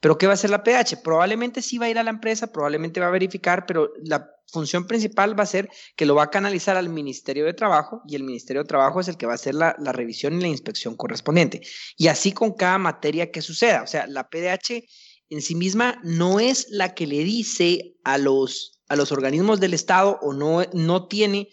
pero 0.00 0.18
¿qué 0.18 0.26
va 0.26 0.32
a 0.32 0.34
hacer 0.34 0.50
la 0.50 0.62
PDH? 0.62 1.02
Probablemente 1.02 1.62
sí 1.62 1.78
va 1.78 1.86
a 1.86 1.90
ir 1.90 1.98
a 1.98 2.02
la 2.02 2.10
empresa, 2.10 2.52
probablemente 2.52 3.00
va 3.00 3.06
a 3.06 3.10
verificar, 3.10 3.64
pero 3.64 3.90
la 4.04 4.30
función 4.52 4.86
principal 4.86 5.38
va 5.38 5.44
a 5.44 5.46
ser 5.46 5.70
que 5.96 6.04
lo 6.04 6.14
va 6.14 6.24
a 6.24 6.30
canalizar 6.30 6.76
al 6.76 6.90
Ministerio 6.90 7.46
de 7.46 7.54
Trabajo 7.54 8.02
y 8.06 8.16
el 8.16 8.22
Ministerio 8.22 8.62
de 8.62 8.68
Trabajo 8.68 9.00
es 9.00 9.08
el 9.08 9.16
que 9.16 9.26
va 9.26 9.32
a 9.32 9.36
hacer 9.36 9.54
la, 9.54 9.74
la 9.78 9.92
revisión 9.92 10.34
y 10.34 10.42
la 10.42 10.48
inspección 10.48 10.94
correspondiente. 10.94 11.62
Y 11.96 12.08
así 12.08 12.32
con 12.32 12.52
cada 12.52 12.78
materia 12.78 13.30
que 13.30 13.42
suceda. 13.42 13.82
O 13.82 13.86
sea, 13.86 14.06
la 14.06 14.28
PDH 14.28 14.84
en 15.30 15.42
sí 15.42 15.54
misma 15.54 16.00
no 16.02 16.40
es 16.40 16.68
la 16.70 16.94
que 16.94 17.06
le 17.06 17.24
dice 17.24 17.96
a 18.04 18.18
los, 18.18 18.80
a 18.88 18.96
los 18.96 19.10
organismos 19.12 19.60
del 19.60 19.74
Estado 19.74 20.18
o 20.22 20.32
no, 20.32 20.64
no 20.72 21.08
tiene 21.08 21.48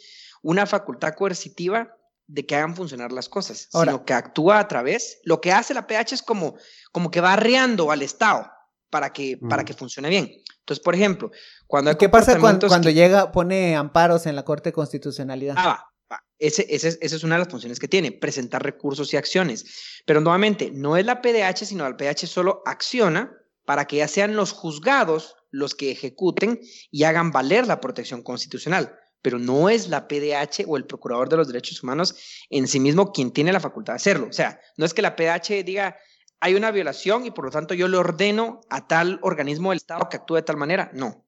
una 0.45 0.67
facultad 0.67 1.15
coercitiva 1.15 1.97
de 2.27 2.45
que 2.45 2.55
hagan 2.55 2.75
funcionar 2.75 3.12
las 3.12 3.29
cosas, 3.29 3.67
Ahora- 3.73 3.91
sino 3.93 4.05
que 4.05 4.13
actúa 4.13 4.60
a 4.60 4.67
través, 4.67 5.19
lo 5.23 5.41
que 5.41 5.51
hace 5.51 5.73
la 5.73 5.88
PH 5.88 6.13
es 6.15 6.21
como, 6.21 6.55
como 6.91 7.10
que 7.10 7.19
va 7.19 7.34
arreando 7.34 7.89
al 7.91 8.03
Estado 8.03 8.47
para 8.91 9.12
que, 9.12 9.38
para 9.49 9.63
que 9.65 9.73
funcione 9.73 10.08
bien. 10.10 10.31
Entonces, 10.60 10.84
por 10.84 10.93
ejemplo, 10.95 11.31
cuando 11.67 11.89
hay 11.89 11.97
¿Qué 11.97 12.10
pasa 12.10 12.39
cuando, 12.39 12.67
cuando 12.67 12.89
que- 12.89 12.93
llega, 12.93 13.31
pone 13.31 13.75
amparos 13.75 14.25
en 14.27 14.36
la 14.36 14.43
Corte 14.45 14.69
de 14.69 14.73
Constitucionalidad? 14.73 15.55
Ah, 15.58 15.84
va. 16.12 16.23
Ese, 16.38 16.65
ese 16.69 16.89
es- 16.89 16.97
esa 17.01 17.15
es 17.15 17.23
una 17.23 17.36
de 17.36 17.39
las 17.39 17.49
funciones 17.49 17.79
que 17.79 17.88
tiene, 17.88 18.12
presentar 18.12 18.62
recursos 18.63 19.12
y 19.13 19.17
acciones. 19.17 19.65
Pero 20.05 20.21
nuevamente, 20.21 20.69
no 20.71 20.95
es 20.97 21.05
la 21.08 21.21
PDH, 21.21 21.65
sino 21.65 21.89
la 21.89 21.97
PDH 21.97 22.27
solo 22.27 22.62
acciona 22.65 23.31
para 23.65 23.86
que 23.86 23.97
ya 23.97 24.08
sean 24.08 24.36
los 24.36 24.51
juzgados 24.51 25.36
los 25.49 25.73
que 25.73 25.91
ejecuten 25.91 26.60
y 26.91 27.03
hagan 27.03 27.31
valer 27.31 27.65
la 27.65 27.79
protección 27.81 28.21
constitucional. 28.21 28.95
Pero 29.25 29.39
no 29.39 29.69
es 29.69 29.88
la 29.88 30.07
PDH 30.07 30.65
o 30.67 30.77
el 30.77 30.85
Procurador 30.85 31.29
de 31.29 31.38
los 31.38 31.47
Derechos 31.47 31.81
Humanos 31.81 32.15
en 32.51 32.67
sí 32.67 32.79
mismo 32.79 33.11
quien 33.11 33.31
tiene 33.31 33.51
la 33.51 33.59
facultad 33.59 33.93
de 33.93 33.97
hacerlo. 33.97 34.27
O 34.29 34.33
sea, 34.33 34.61
no 34.77 34.85
es 34.85 34.93
que 34.93 35.01
la 35.01 35.15
PDH 35.15 35.63
diga, 35.65 35.97
hay 36.39 36.53
una 36.53 36.69
violación 36.69 37.25
y 37.25 37.31
por 37.31 37.45
lo 37.45 37.49
tanto 37.49 37.73
yo 37.73 37.88
le 37.88 37.97
ordeno 37.97 38.61
a 38.69 38.85
tal 38.85 39.17
organismo 39.23 39.71
del 39.71 39.77
Estado 39.77 40.09
que 40.09 40.17
actúe 40.17 40.35
de 40.35 40.41
tal 40.43 40.57
manera. 40.57 40.91
No. 40.93 41.25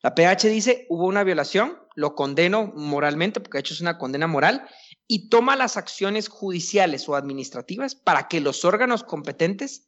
La 0.00 0.14
PH 0.14 0.48
dice, 0.48 0.86
hubo 0.88 1.04
una 1.04 1.22
violación, 1.22 1.78
lo 1.94 2.14
condeno 2.14 2.72
moralmente, 2.74 3.40
porque 3.40 3.58
de 3.58 3.60
hecho 3.60 3.74
es 3.74 3.82
una 3.82 3.98
condena 3.98 4.26
moral, 4.26 4.66
y 5.06 5.28
toma 5.28 5.54
las 5.54 5.76
acciones 5.76 6.30
judiciales 6.30 7.06
o 7.10 7.14
administrativas 7.14 7.94
para 7.94 8.26
que 8.26 8.40
los 8.40 8.64
órganos 8.64 9.04
competentes 9.04 9.86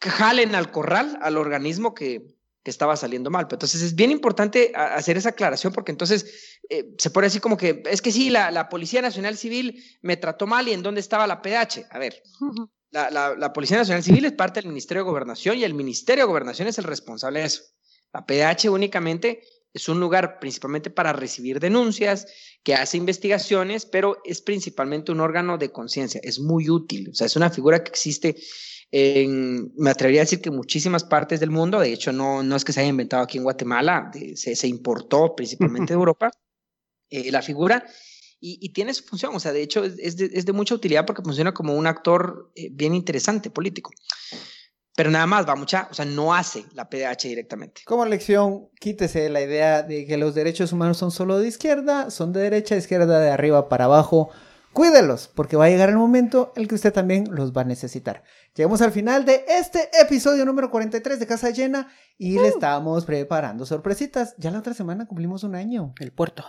jalen 0.00 0.54
al 0.54 0.70
corral 0.70 1.18
al 1.20 1.36
organismo 1.36 1.92
que, 1.92 2.39
que 2.62 2.70
estaba 2.70 2.96
saliendo 2.96 3.30
mal. 3.30 3.46
Pero 3.46 3.56
entonces 3.56 3.82
es 3.82 3.94
bien 3.94 4.10
importante 4.10 4.72
hacer 4.74 5.16
esa 5.16 5.30
aclaración 5.30 5.72
porque 5.72 5.92
entonces 5.92 6.58
eh, 6.68 6.94
se 6.98 7.10
pone 7.10 7.26
así 7.28 7.40
como 7.40 7.56
que, 7.56 7.82
es 7.90 8.02
que 8.02 8.12
sí, 8.12 8.30
la, 8.30 8.50
la 8.50 8.68
Policía 8.68 9.00
Nacional 9.02 9.36
Civil 9.36 9.82
me 10.02 10.16
trató 10.16 10.46
mal 10.46 10.68
y 10.68 10.72
en 10.72 10.82
dónde 10.82 11.00
estaba 11.00 11.26
la 11.26 11.40
PH. 11.42 11.86
A 11.90 11.98
ver, 11.98 12.22
la, 12.90 13.10
la- 13.10 13.34
la 13.34 13.52
Policía 13.52 13.78
Nacional 13.78 14.02
Civil 14.02 14.24
es 14.24 14.32
parte 14.32 14.60
del 14.60 14.68
Ministerio 14.68 15.02
de 15.04 15.10
Gobernación 15.10 15.58
y 15.58 15.64
el 15.64 15.74
Ministerio 15.74 16.24
de 16.24 16.28
Gobernación 16.28 16.68
es 16.68 16.78
el 16.78 16.84
responsable 16.84 17.40
de 17.40 17.46
eso. 17.46 17.62
La 18.12 18.26
PDH 18.26 18.68
únicamente 18.70 19.40
es 19.72 19.88
un 19.88 20.00
lugar 20.00 20.40
principalmente 20.40 20.90
para 20.90 21.12
recibir 21.12 21.60
denuncias, 21.60 22.26
que 22.64 22.74
hace 22.74 22.96
investigaciones, 22.96 23.86
pero 23.86 24.18
es 24.24 24.42
principalmente 24.42 25.12
un 25.12 25.20
órgano 25.20 25.58
de 25.58 25.70
conciencia. 25.70 26.20
Es 26.24 26.40
muy 26.40 26.68
útil. 26.68 27.08
O 27.10 27.14
sea, 27.14 27.28
es 27.28 27.36
una 27.36 27.50
figura 27.50 27.82
que 27.84 27.90
existe 27.90 28.36
en, 28.92 29.72
me 29.76 29.90
atrevería 29.90 30.22
a 30.22 30.24
decir 30.24 30.40
que 30.40 30.50
muchísimas 30.50 31.04
partes 31.04 31.40
del 31.40 31.50
mundo. 31.50 31.80
De 31.80 31.92
hecho, 31.92 32.12
no, 32.12 32.42
no 32.42 32.56
es 32.56 32.64
que 32.64 32.72
se 32.72 32.80
haya 32.80 32.88
inventado 32.88 33.22
aquí 33.22 33.38
en 33.38 33.44
Guatemala, 33.44 34.10
de- 34.12 34.36
se, 34.36 34.56
se 34.56 34.66
importó 34.68 35.34
principalmente 35.36 35.92
de 35.92 35.98
Europa 35.98 36.30
eh, 37.10 37.30
la 37.30 37.42
figura. 37.42 37.84
Y, 38.42 38.58
y 38.62 38.72
tiene 38.72 38.94
su 38.94 39.04
función, 39.04 39.34
o 39.34 39.40
sea, 39.40 39.52
de 39.52 39.62
hecho 39.62 39.84
es, 39.84 40.16
de, 40.16 40.30
es 40.32 40.46
de 40.46 40.52
mucha 40.54 40.74
utilidad 40.74 41.04
porque 41.04 41.22
funciona 41.22 41.52
como 41.52 41.74
un 41.74 41.86
actor 41.86 42.50
eh, 42.56 42.68
bien 42.72 42.94
interesante 42.94 43.50
político. 43.50 43.90
Pero 44.96 45.10
nada 45.10 45.26
más, 45.26 45.48
va 45.48 45.54
mucha, 45.56 45.88
o 45.90 45.94
sea, 45.94 46.04
no 46.04 46.34
hace 46.34 46.64
la 46.74 46.88
PDH 46.88 47.28
directamente. 47.28 47.82
Como 47.86 48.04
lección, 48.06 48.68
quítese 48.80 49.28
la 49.30 49.40
idea 49.40 49.82
de 49.82 50.04
que 50.06 50.16
los 50.16 50.34
derechos 50.34 50.72
humanos 50.72 50.98
son 50.98 51.10
solo 51.10 51.38
de 51.38 51.48
izquierda, 51.48 52.10
son 52.10 52.32
de 52.32 52.40
derecha, 52.40 52.74
de 52.74 52.80
izquierda, 52.80 53.20
de 53.20 53.30
arriba 53.30 53.68
para 53.68 53.84
abajo. 53.84 54.30
Cuídelos, 54.72 55.28
porque 55.34 55.56
va 55.56 55.64
a 55.64 55.68
llegar 55.68 55.88
el 55.88 55.96
momento 55.96 56.52
en 56.54 56.62
el 56.62 56.68
que 56.68 56.76
usted 56.76 56.92
también 56.92 57.24
los 57.30 57.52
va 57.52 57.62
a 57.62 57.64
necesitar. 57.64 58.22
Llegamos 58.54 58.80
al 58.82 58.92
final 58.92 59.24
de 59.24 59.44
este 59.48 59.88
episodio 60.00 60.44
número 60.44 60.70
43 60.70 61.18
de 61.18 61.26
Casa 61.26 61.50
Llena 61.50 61.88
y 62.16 62.38
le 62.38 62.48
estamos 62.48 63.04
preparando 63.04 63.66
sorpresitas. 63.66 64.34
Ya 64.38 64.50
la 64.52 64.60
otra 64.60 64.74
semana 64.74 65.06
cumplimos 65.06 65.42
un 65.42 65.56
año. 65.56 65.92
El 65.98 66.12
puerto. 66.12 66.44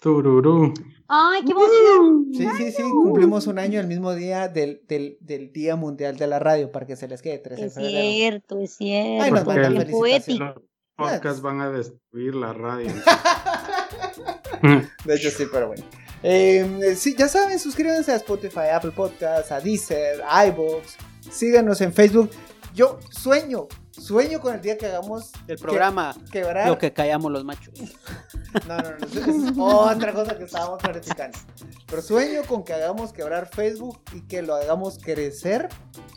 Tururú. 0.00 0.72
Ay, 1.08 1.42
qué 1.44 1.50
emoción. 1.52 2.26
Sí, 2.32 2.46
sí, 2.56 2.72
sí, 2.72 2.82
cumplimos 2.82 3.46
un 3.48 3.58
año 3.58 3.80
el 3.80 3.86
mismo 3.88 4.14
día 4.14 4.48
del, 4.48 4.82
del, 4.88 5.18
del 5.20 5.52
Día 5.52 5.74
Mundial 5.76 6.16
de 6.16 6.26
la 6.28 6.38
Radio, 6.38 6.70
para 6.72 6.86
que 6.86 6.96
se 6.96 7.06
les 7.08 7.20
quede 7.20 7.38
13 7.38 7.60
de 7.60 7.66
Es 7.66 7.74
febrero. 7.74 8.00
cierto, 8.10 8.58
es 8.60 8.76
cierto. 8.76 9.24
Ay, 9.24 9.30
nos 9.32 9.44
Porque 9.44 9.60
mandan 9.60 9.76
el- 9.76 9.86
Qué 9.86 9.92
felicitaciones. 9.92 10.52
poético. 10.54 10.70
Los 10.98 11.10
podcasts 11.10 11.40
van 11.42 11.60
a 11.60 11.70
destruir 11.70 12.34
la 12.34 12.52
radio. 12.52 12.90
De 15.04 15.14
hecho, 15.14 15.30
sí, 15.30 15.44
pero 15.52 15.68
bueno. 15.68 15.84
Eh, 16.22 16.94
sí, 16.96 17.14
ya 17.18 17.28
saben, 17.28 17.58
suscríbanse 17.58 18.12
a 18.12 18.16
Spotify, 18.16 18.68
Apple 18.74 18.92
Podcasts, 18.92 19.52
a 19.52 19.60
Deezer, 19.60 20.22
a 20.28 20.46
iVoox. 20.46 20.96
Síganos 21.30 21.80
en 21.80 21.92
Facebook. 21.92 22.30
Yo 22.80 22.98
sueño, 23.10 23.68
sueño 23.90 24.40
con 24.40 24.54
el 24.54 24.62
día 24.62 24.78
que 24.78 24.86
hagamos 24.86 25.32
El 25.46 25.58
programa 25.58 26.14
que- 26.14 26.40
quebrar. 26.40 26.66
Lo 26.66 26.78
que 26.78 26.94
callamos 26.94 27.30
los 27.30 27.44
machos. 27.44 27.74
No, 28.66 28.76
no, 28.78 28.82
no, 28.82 29.06
eso 29.06 29.20
es 29.20 29.52
otra 29.56 30.12
cosa 30.12 30.36
que 30.36 30.42
estábamos 30.42 30.82
planificando. 30.82 31.38
Pero 31.86 32.02
sueño 32.02 32.42
con 32.48 32.64
que 32.64 32.72
hagamos 32.72 33.12
quebrar 33.12 33.48
Facebook 33.48 34.00
y 34.12 34.22
que 34.22 34.42
lo 34.42 34.56
hagamos 34.56 34.98
crecer 34.98 35.68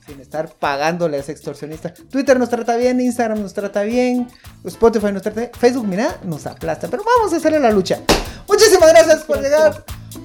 sin 0.08 0.20
estar 0.20 0.50
pagándole 0.50 1.18
a 1.18 1.20
ese 1.20 1.32
extorsionista. 1.34 1.94
Twitter 1.94 2.40
nos 2.40 2.50
trata 2.50 2.76
bien, 2.78 3.00
Instagram 3.02 3.40
nos 3.42 3.54
trata 3.54 3.84
bien, 3.84 4.28
Spotify 4.64 5.12
nos 5.12 5.22
trata 5.22 5.42
bien, 5.42 5.52
Facebook, 5.54 5.86
mira, 5.86 6.18
nos 6.24 6.48
aplasta. 6.48 6.88
Pero 6.88 7.04
vamos 7.04 7.34
a 7.34 7.38
hacerle 7.38 7.60
la 7.60 7.70
lucha. 7.72 8.00
Muchísimas 8.48 8.90
gracias 8.90 9.24
por 9.26 9.40
llegar. 9.40 9.84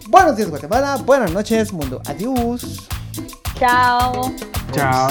Buenos 0.09 0.37
días, 0.37 0.49
Guatemala. 0.49 0.97
Buenas 1.05 1.33
noches, 1.33 1.73
mundo. 1.75 2.01
Adiós. 2.07 2.89
Chao. 3.59 4.33
Chao. 4.73 5.11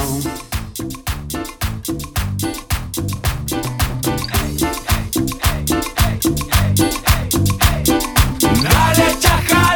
Chaka. 9.19 9.66